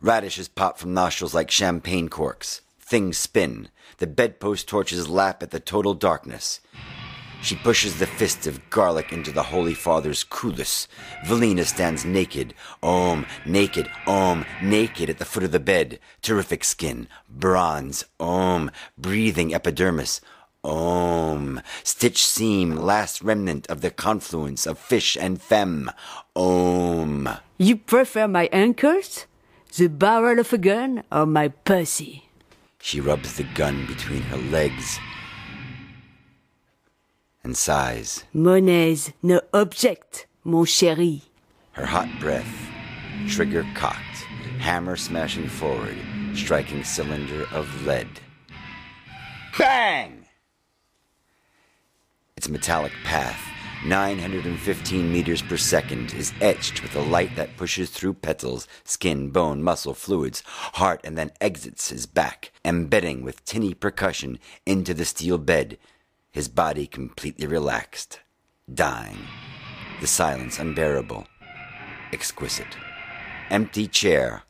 Radishes 0.00 0.48
pop 0.48 0.78
from 0.78 0.94
nostrils 0.94 1.34
like 1.34 1.50
champagne 1.50 2.08
corks. 2.08 2.62
Things 2.80 3.18
spin. 3.18 3.68
The 3.98 4.06
bedpost 4.06 4.66
torches 4.66 5.10
lap 5.10 5.42
at 5.42 5.50
the 5.50 5.60
total 5.60 5.92
darkness. 5.92 6.60
She 7.44 7.56
pushes 7.56 7.98
the 7.98 8.06
fist 8.06 8.46
of 8.46 8.70
garlic 8.70 9.12
into 9.12 9.30
the 9.30 9.42
Holy 9.42 9.74
Father's 9.74 10.24
coolus. 10.24 10.88
Valina 11.26 11.66
stands 11.66 12.02
naked, 12.02 12.54
om, 12.82 13.26
naked, 13.44 13.90
om, 14.06 14.46
naked 14.62 15.10
at 15.10 15.18
the 15.18 15.26
foot 15.26 15.44
of 15.44 15.52
the 15.52 15.60
bed. 15.60 15.98
Terrific 16.22 16.64
skin, 16.64 17.06
bronze, 17.28 18.06
om, 18.18 18.70
breathing 18.96 19.52
epidermis, 19.52 20.22
om, 20.64 21.60
stitch 21.82 22.24
seam, 22.24 22.76
last 22.76 23.20
remnant 23.20 23.66
of 23.66 23.82
the 23.82 23.90
confluence 23.90 24.64
of 24.64 24.78
fish 24.78 25.14
and 25.14 25.42
femme, 25.42 25.90
om. 26.34 27.28
You 27.58 27.76
prefer 27.76 28.26
my 28.26 28.48
ankles? 28.52 29.26
The 29.76 29.88
barrel 29.88 30.38
of 30.38 30.50
a 30.54 30.56
gun 30.56 31.02
or 31.12 31.26
my 31.26 31.48
pussy? 31.48 32.30
She 32.78 33.02
rubs 33.02 33.36
the 33.36 33.44
gun 33.54 33.84
between 33.86 34.22
her 34.22 34.38
legs 34.38 34.98
and 37.44 37.56
sighs. 37.56 38.24
Monnays, 38.32 39.12
no 39.22 39.40
object, 39.52 40.26
mon 40.42 40.64
chéri. 40.64 41.22
Her 41.72 41.86
hot 41.86 42.08
breath, 42.18 42.68
trigger 43.28 43.66
cocked, 43.74 44.16
hammer 44.58 44.96
smashing 44.96 45.48
forward, 45.48 45.96
striking 46.34 46.82
cylinder 46.82 47.46
of 47.52 47.86
lead. 47.86 48.08
Bang! 49.58 50.24
Its 52.36 52.48
metallic 52.48 52.92
path, 53.04 53.40
915 53.86 55.12
meters 55.12 55.42
per 55.42 55.56
second, 55.56 56.14
is 56.14 56.32
etched 56.40 56.82
with 56.82 56.96
a 56.96 57.00
light 57.00 57.36
that 57.36 57.56
pushes 57.56 57.90
through 57.90 58.14
petals, 58.14 58.66
skin, 58.84 59.30
bone, 59.30 59.62
muscle, 59.62 59.94
fluids, 59.94 60.42
heart, 60.46 61.00
and 61.04 61.16
then 61.16 61.30
exits 61.40 61.90
his 61.90 62.06
back, 62.06 62.50
embedding 62.64 63.22
with 63.22 63.44
tinny 63.44 63.74
percussion 63.74 64.38
into 64.66 64.94
the 64.94 65.04
steel 65.04 65.38
bed, 65.38 65.78
his 66.34 66.48
body 66.48 66.84
completely 66.84 67.46
relaxed, 67.46 68.18
dying. 68.74 69.18
The 70.00 70.08
silence 70.08 70.58
unbearable, 70.58 71.28
exquisite. 72.12 72.76
Empty 73.50 73.86
chair, 73.86 74.42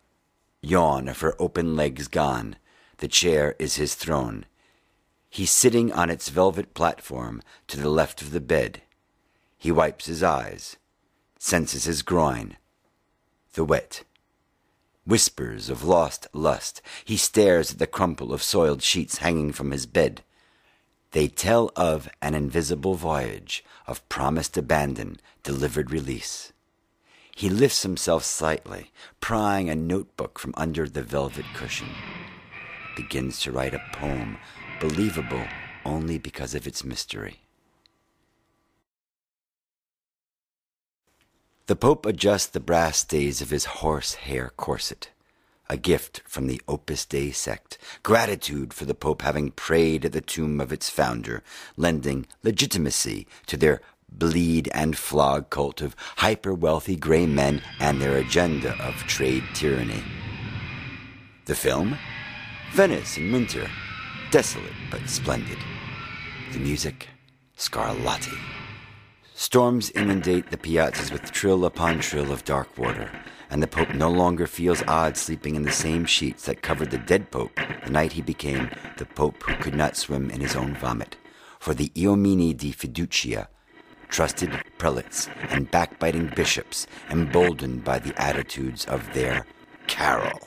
yawn 0.62 1.08
of 1.08 1.20
her 1.20 1.36
open 1.38 1.76
legs 1.76 2.08
gone. 2.08 2.56
The 2.98 3.08
chair 3.08 3.54
is 3.58 3.76
his 3.76 3.94
throne. 3.94 4.46
He's 5.28 5.50
sitting 5.50 5.92
on 5.92 6.08
its 6.08 6.30
velvet 6.30 6.72
platform 6.72 7.42
to 7.68 7.78
the 7.78 7.90
left 7.90 8.22
of 8.22 8.30
the 8.30 8.40
bed. 8.40 8.80
He 9.58 9.70
wipes 9.70 10.06
his 10.06 10.22
eyes, 10.22 10.78
senses 11.38 11.84
his 11.84 12.00
groin, 12.00 12.56
the 13.52 13.64
wet. 13.64 14.04
Whispers 15.06 15.68
of 15.68 15.84
lost 15.84 16.28
lust. 16.32 16.80
He 17.04 17.18
stares 17.18 17.72
at 17.72 17.78
the 17.78 17.86
crumple 17.86 18.32
of 18.32 18.42
soiled 18.42 18.82
sheets 18.82 19.18
hanging 19.18 19.52
from 19.52 19.70
his 19.70 19.84
bed. 19.84 20.22
They 21.14 21.28
tell 21.28 21.70
of 21.76 22.08
an 22.20 22.34
invisible 22.34 22.96
voyage, 22.96 23.64
of 23.86 24.06
promised 24.08 24.56
abandon, 24.56 25.20
delivered 25.44 25.92
release. 25.92 26.52
He 27.36 27.48
lifts 27.48 27.84
himself 27.84 28.24
slightly, 28.24 28.90
prying 29.20 29.70
a 29.70 29.76
notebook 29.76 30.40
from 30.40 30.54
under 30.56 30.88
the 30.88 31.04
velvet 31.04 31.44
cushion. 31.54 31.90
Begins 32.96 33.38
to 33.42 33.52
write 33.52 33.74
a 33.74 33.82
poem, 33.92 34.38
believable 34.80 35.46
only 35.84 36.18
because 36.18 36.52
of 36.52 36.66
its 36.66 36.82
mystery. 36.82 37.42
The 41.66 41.76
Pope 41.76 42.06
adjusts 42.06 42.46
the 42.46 42.58
brass 42.58 42.98
stays 42.98 43.40
of 43.40 43.50
his 43.50 43.66
horsehair 43.66 44.50
corset, 44.56 45.10
a 45.74 45.76
gift 45.76 46.22
from 46.24 46.46
the 46.46 46.62
Opus 46.68 47.04
Dei 47.04 47.32
sect, 47.32 47.78
gratitude 48.04 48.72
for 48.72 48.84
the 48.84 48.94
Pope 48.94 49.22
having 49.22 49.50
prayed 49.50 50.04
at 50.04 50.12
the 50.12 50.20
tomb 50.20 50.60
of 50.60 50.72
its 50.72 50.88
founder, 50.88 51.42
lending 51.76 52.26
legitimacy 52.44 53.26
to 53.48 53.56
their 53.56 53.80
bleed 54.08 54.70
and 54.72 54.96
flog 54.96 55.50
cult 55.50 55.82
of 55.82 55.96
hyper 56.18 56.54
wealthy 56.54 56.94
gray 56.94 57.26
men 57.26 57.60
and 57.80 58.00
their 58.00 58.16
agenda 58.18 58.80
of 58.80 58.94
trade 59.08 59.42
tyranny. 59.52 60.00
The 61.46 61.56
film? 61.56 61.98
Venice 62.72 63.18
in 63.18 63.32
winter, 63.32 63.68
desolate 64.30 64.78
but 64.92 65.08
splendid. 65.08 65.58
The 66.52 66.60
music? 66.60 67.08
Scarlatti. 67.58 68.38
Storms 69.34 69.90
inundate 69.90 70.52
the 70.52 70.56
piazzas 70.56 71.10
with 71.10 71.32
trill 71.32 71.64
upon 71.64 71.98
trill 71.98 72.30
of 72.30 72.44
dark 72.44 72.78
water, 72.78 73.10
and 73.54 73.62
the 73.62 73.68
Pope 73.68 73.94
no 73.94 74.10
longer 74.10 74.48
feels 74.48 74.82
odd 74.88 75.16
sleeping 75.16 75.54
in 75.54 75.62
the 75.62 75.70
same 75.70 76.04
sheets 76.04 76.46
that 76.46 76.60
covered 76.60 76.90
the 76.90 76.98
dead 76.98 77.30
Pope 77.30 77.56
the 77.84 77.90
night 77.90 78.10
he 78.10 78.20
became 78.20 78.68
the 78.96 79.06
Pope 79.06 79.40
who 79.44 79.54
could 79.62 79.76
not 79.76 79.96
swim 79.96 80.28
in 80.28 80.40
his 80.40 80.56
own 80.56 80.74
vomit. 80.74 81.16
For 81.60 81.72
the 81.72 81.90
Uomini 81.90 82.56
di 82.56 82.72
Fiducia, 82.72 83.46
trusted 84.08 84.50
prelates 84.76 85.28
and 85.50 85.70
backbiting 85.70 86.32
bishops, 86.34 86.88
emboldened 87.10 87.84
by 87.84 88.00
the 88.00 88.20
attitudes 88.20 88.86
of 88.86 89.14
their 89.14 89.46
Carol. 89.86 90.40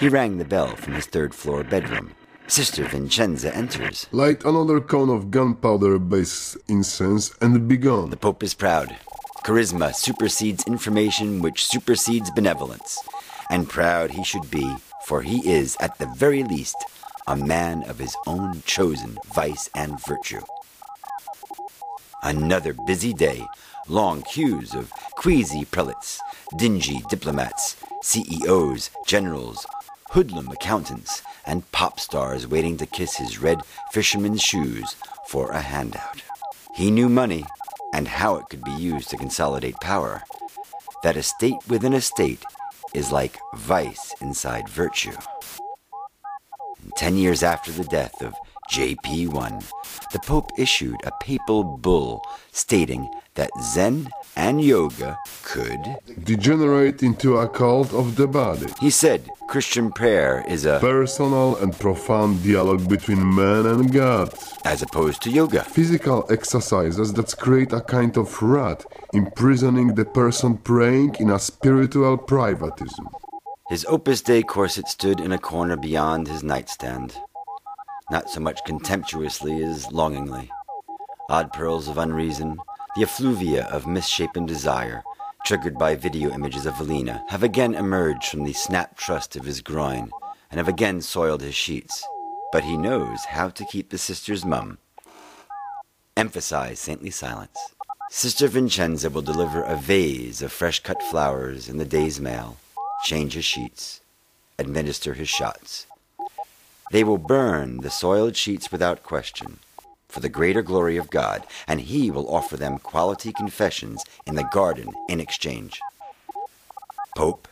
He 0.00 0.08
rang 0.08 0.38
the 0.38 0.44
bell 0.44 0.74
from 0.74 0.94
his 0.94 1.06
third 1.06 1.36
floor 1.36 1.62
bedroom. 1.62 2.16
Sister 2.48 2.82
Vincenza 2.82 3.54
enters. 3.54 4.08
Light 4.10 4.44
another 4.44 4.80
cone 4.80 5.08
of 5.08 5.30
gunpowder 5.30 6.00
based 6.00 6.56
incense 6.66 7.32
and 7.40 7.68
be 7.68 7.76
gone. 7.76 8.10
The 8.10 8.16
Pope 8.16 8.42
is 8.42 8.54
proud. 8.54 8.96
Charisma 9.44 9.94
supersedes 9.94 10.66
information, 10.66 11.42
which 11.42 11.66
supersedes 11.66 12.30
benevolence. 12.30 12.98
And 13.50 13.68
proud 13.68 14.10
he 14.10 14.24
should 14.24 14.50
be, 14.50 14.74
for 15.04 15.20
he 15.20 15.46
is, 15.46 15.76
at 15.80 15.98
the 15.98 16.06
very 16.06 16.42
least, 16.42 16.76
a 17.26 17.36
man 17.36 17.82
of 17.82 17.98
his 17.98 18.16
own 18.26 18.62
chosen 18.64 19.18
vice 19.34 19.68
and 19.74 20.02
virtue. 20.06 20.40
Another 22.22 22.72
busy 22.86 23.12
day. 23.12 23.46
Long 23.86 24.22
queues 24.22 24.74
of 24.74 24.90
queasy 25.16 25.66
prelates, 25.66 26.20
dingy 26.56 27.02
diplomats, 27.10 27.76
CEOs, 28.00 28.90
generals, 29.06 29.66
hoodlum 30.08 30.48
accountants, 30.48 31.20
and 31.44 31.70
pop 31.70 32.00
stars 32.00 32.46
waiting 32.46 32.78
to 32.78 32.86
kiss 32.86 33.16
his 33.16 33.38
red 33.38 33.58
fisherman's 33.92 34.40
shoes 34.40 34.96
for 35.28 35.50
a 35.50 35.60
handout. 35.60 36.22
He 36.74 36.90
knew 36.90 37.10
money 37.10 37.44
and 37.94 38.08
how 38.08 38.34
it 38.36 38.48
could 38.50 38.64
be 38.64 38.72
used 38.72 39.08
to 39.08 39.16
consolidate 39.16 39.76
power. 39.80 40.22
That 41.04 41.16
a 41.16 41.22
state 41.22 41.60
within 41.68 41.94
a 41.94 42.00
state 42.00 42.42
is 42.92 43.12
like 43.12 43.38
vice 43.54 44.12
inside 44.20 44.68
virtue. 44.68 45.16
And 46.82 46.92
ten 46.96 47.16
years 47.16 47.42
after 47.44 47.70
the 47.70 47.84
death 47.84 48.20
of 48.20 48.34
JP1, 48.70 49.64
the 50.12 50.18
Pope 50.18 50.50
issued 50.58 50.96
a 51.04 51.12
papal 51.22 51.62
bull 51.78 52.22
stating 52.50 53.08
that 53.34 53.50
Zen 53.62 54.08
and 54.36 54.62
yoga 54.62 55.18
could. 55.42 55.80
Degenerate 56.24 57.02
into 57.02 57.38
a 57.38 57.48
cult 57.48 57.92
of 57.92 58.16
the 58.16 58.26
body. 58.26 58.66
He 58.80 58.90
said 58.90 59.28
Christian 59.48 59.92
prayer 59.92 60.44
is 60.48 60.64
a. 60.64 60.78
Personal 60.80 61.56
and 61.56 61.78
profound 61.78 62.42
dialogue 62.44 62.88
between 62.88 63.34
man 63.34 63.66
and 63.66 63.92
God. 63.92 64.32
as 64.64 64.82
opposed 64.82 65.22
to 65.22 65.30
yoga. 65.30 65.62
Physical 65.62 66.26
exercises 66.30 67.12
that 67.12 67.36
create 67.38 67.72
a 67.72 67.80
kind 67.80 68.16
of 68.16 68.42
rut, 68.42 68.84
imprisoning 69.12 69.94
the 69.94 70.04
person 70.04 70.56
praying 70.56 71.14
in 71.20 71.30
a 71.30 71.38
spiritual 71.38 72.16
privatism. 72.16 73.06
His 73.68 73.84
Opus 73.86 74.20
Dei 74.22 74.42
corset 74.42 74.88
stood 74.88 75.20
in 75.20 75.32
a 75.32 75.38
corner 75.38 75.76
beyond 75.76 76.28
his 76.28 76.42
nightstand, 76.42 77.16
not 78.10 78.28
so 78.30 78.40
much 78.40 78.60
contemptuously 78.66 79.62
as 79.62 79.90
longingly. 79.92 80.50
Odd 81.30 81.52
pearls 81.52 81.88
of 81.88 81.96
unreason, 81.98 82.58
the 82.94 83.02
effluvia 83.02 83.64
of 83.66 83.88
misshapen 83.88 84.46
desire, 84.46 85.02
triggered 85.44 85.76
by 85.76 85.96
video 85.96 86.30
images 86.30 86.64
of 86.64 86.74
Velina, 86.74 87.22
have 87.28 87.42
again 87.42 87.74
emerged 87.74 88.28
from 88.28 88.44
the 88.44 88.52
snap 88.52 88.96
trust 88.96 89.34
of 89.34 89.44
his 89.44 89.60
groin 89.60 90.10
and 90.50 90.58
have 90.58 90.68
again 90.68 91.00
soiled 91.00 91.42
his 91.42 91.56
sheets. 91.56 92.06
But 92.52 92.62
he 92.62 92.76
knows 92.76 93.24
how 93.24 93.48
to 93.48 93.64
keep 93.66 93.90
the 93.90 93.98
sisters 93.98 94.44
mum. 94.44 94.78
Emphasize 96.16 96.78
saintly 96.78 97.10
silence. 97.10 97.58
Sister 98.10 98.46
Vincenza 98.46 99.10
will 99.10 99.22
deliver 99.22 99.62
a 99.62 99.74
vase 99.74 100.40
of 100.40 100.52
fresh 100.52 100.78
cut 100.78 101.02
flowers 101.02 101.68
in 101.68 101.78
the 101.78 101.84
day's 101.84 102.20
mail, 102.20 102.58
change 103.02 103.34
his 103.34 103.44
sheets, 103.44 104.00
administer 104.56 105.14
his 105.14 105.28
shots. 105.28 105.86
They 106.92 107.02
will 107.02 107.18
burn 107.18 107.78
the 107.78 107.90
soiled 107.90 108.36
sheets 108.36 108.70
without 108.70 109.02
question, 109.02 109.58
for 110.14 110.20
the 110.20 110.28
greater 110.28 110.62
glory 110.62 110.96
of 110.96 111.10
God, 111.10 111.44
and 111.66 111.80
he 111.80 112.10
will 112.10 112.32
offer 112.32 112.56
them 112.56 112.78
quality 112.78 113.32
confessions 113.32 114.04
in 114.26 114.36
the 114.36 114.48
garden 114.52 114.90
in 115.08 115.20
exchange. 115.20 115.80
Pope, 117.16 117.48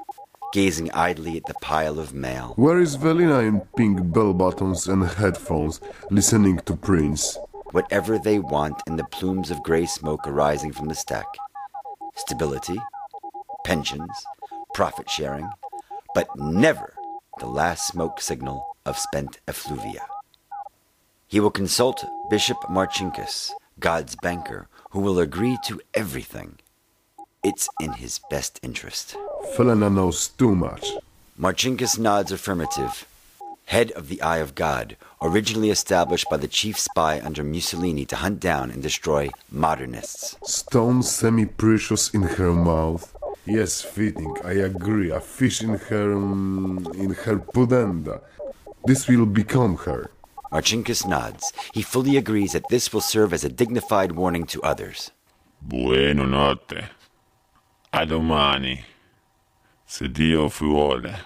gazing 0.52 0.90
idly 0.92 1.36
at 1.36 1.46
the 1.46 1.54
pile 1.60 1.98
of 1.98 2.14
mail, 2.14 2.54
Where 2.56 2.80
is 2.80 2.96
Velina 2.96 3.46
in 3.46 3.60
pink 3.76 4.12
bell 4.12 4.32
buttons 4.32 4.86
and 4.86 5.04
headphones, 5.04 5.80
listening 6.10 6.60
to 6.66 6.76
Prince? 6.76 7.36
whatever 7.72 8.18
they 8.18 8.38
want 8.38 8.82
in 8.86 8.96
the 8.96 9.04
plumes 9.04 9.50
of 9.50 9.62
gray 9.62 9.86
smoke 9.86 10.26
arising 10.26 10.72
from 10.72 10.88
the 10.88 10.94
stack. 10.94 11.26
Stability, 12.14 12.78
pensions, 13.64 14.12
profit 14.74 15.08
sharing, 15.08 15.48
but 16.14 16.28
never 16.36 16.94
the 17.40 17.46
last 17.46 17.88
smoke 17.88 18.20
signal 18.20 18.76
of 18.84 18.98
spent 18.98 19.40
effluvia. 19.48 20.06
He 21.32 21.40
will 21.40 21.50
consult 21.50 22.04
Bishop 22.28 22.58
Marcinkus, 22.68 23.52
God's 23.80 24.14
banker, 24.16 24.68
who 24.90 25.00
will 25.00 25.18
agree 25.18 25.56
to 25.64 25.80
everything. 25.94 26.58
It's 27.42 27.70
in 27.80 27.94
his 27.94 28.20
best 28.28 28.60
interest. 28.62 29.16
Velina 29.56 29.90
knows 29.90 30.28
too 30.28 30.54
much. 30.54 30.92
Marcinkus 31.40 31.98
nods 31.98 32.32
affirmative. 32.32 33.06
Head 33.64 33.92
of 33.92 34.08
the 34.08 34.20
Eye 34.20 34.42
of 34.44 34.54
God, 34.54 34.98
originally 35.22 35.70
established 35.70 36.28
by 36.28 36.36
the 36.36 36.48
chief 36.48 36.78
spy 36.78 37.18
under 37.24 37.42
Mussolini 37.42 38.04
to 38.12 38.16
hunt 38.16 38.38
down 38.38 38.70
and 38.70 38.82
destroy 38.82 39.30
modernists. 39.50 40.36
Stone 40.44 41.02
semi 41.02 41.46
precious 41.46 42.12
in 42.12 42.24
her 42.24 42.52
mouth. 42.52 43.16
Yes, 43.46 43.80
fitting, 43.80 44.36
I 44.44 44.52
agree. 44.70 45.10
A 45.10 45.20
fish 45.20 45.62
in 45.62 45.78
her. 45.78 46.14
mm, 46.14 46.94
in 46.94 47.14
her 47.24 47.38
pudenda. 47.38 48.20
This 48.84 49.08
will 49.08 49.24
become 49.24 49.78
her. 49.88 50.10
Marcinkus 50.52 51.06
nods. 51.06 51.50
He 51.72 51.80
fully 51.80 52.18
agrees 52.18 52.52
that 52.52 52.68
this 52.68 52.92
will 52.92 53.00
serve 53.00 53.32
as 53.32 53.42
a 53.42 53.48
dignified 53.48 54.12
warning 54.12 54.44
to 54.46 54.62
others. 54.62 55.10
Buono 55.62 56.26
notte. 56.26 56.84
A 57.92 58.04
domani. 58.04 58.84
Se 59.86 60.08
Dio 60.08 60.48
vuole. 60.48 61.16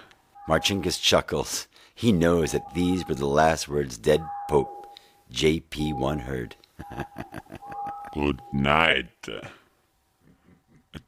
Marcinkus 0.47 1.01
chuckles. 1.01 1.67
He 1.93 2.13
knows 2.13 2.53
that 2.53 2.73
these 2.73 3.05
were 3.05 3.15
the 3.15 3.27
last 3.27 3.67
words 3.67 3.97
dead 3.97 4.23
Pope 4.49 4.97
JP1 5.33 6.21
heard. 6.21 6.55
Good 8.13 8.41
night. 8.53 9.27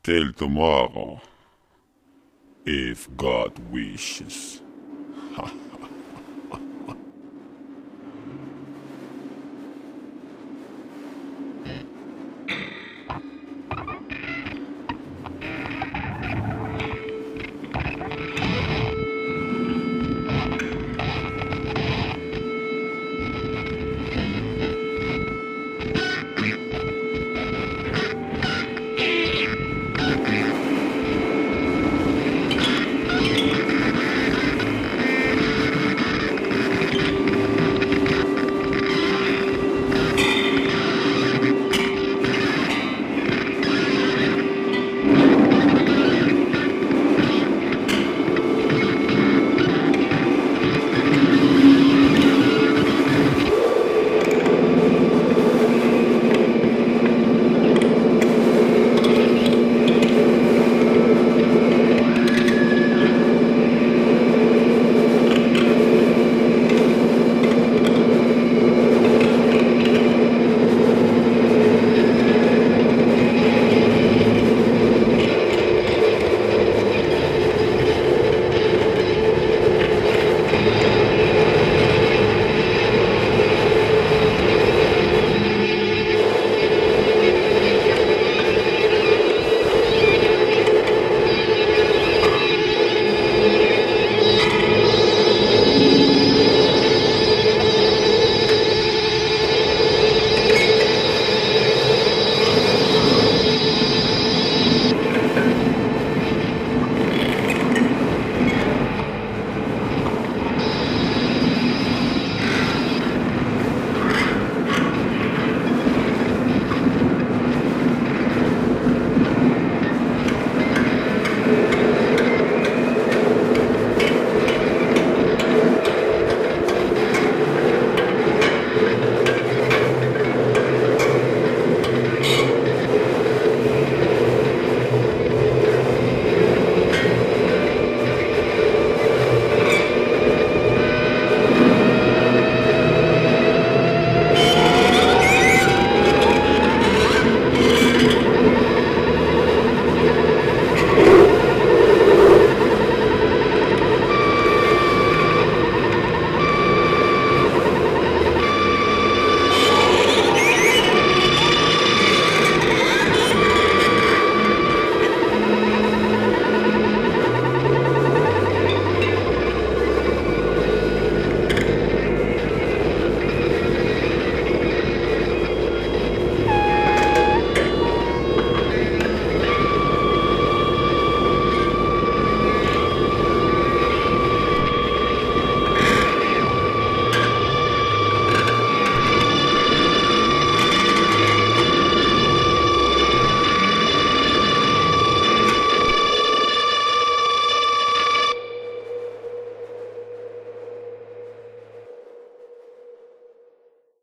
Till 0.03 0.34
tomorrow. 0.34 1.22
If 2.65 3.07
God 3.15 3.57
wishes. 3.72 4.61
Ha. 5.36 5.68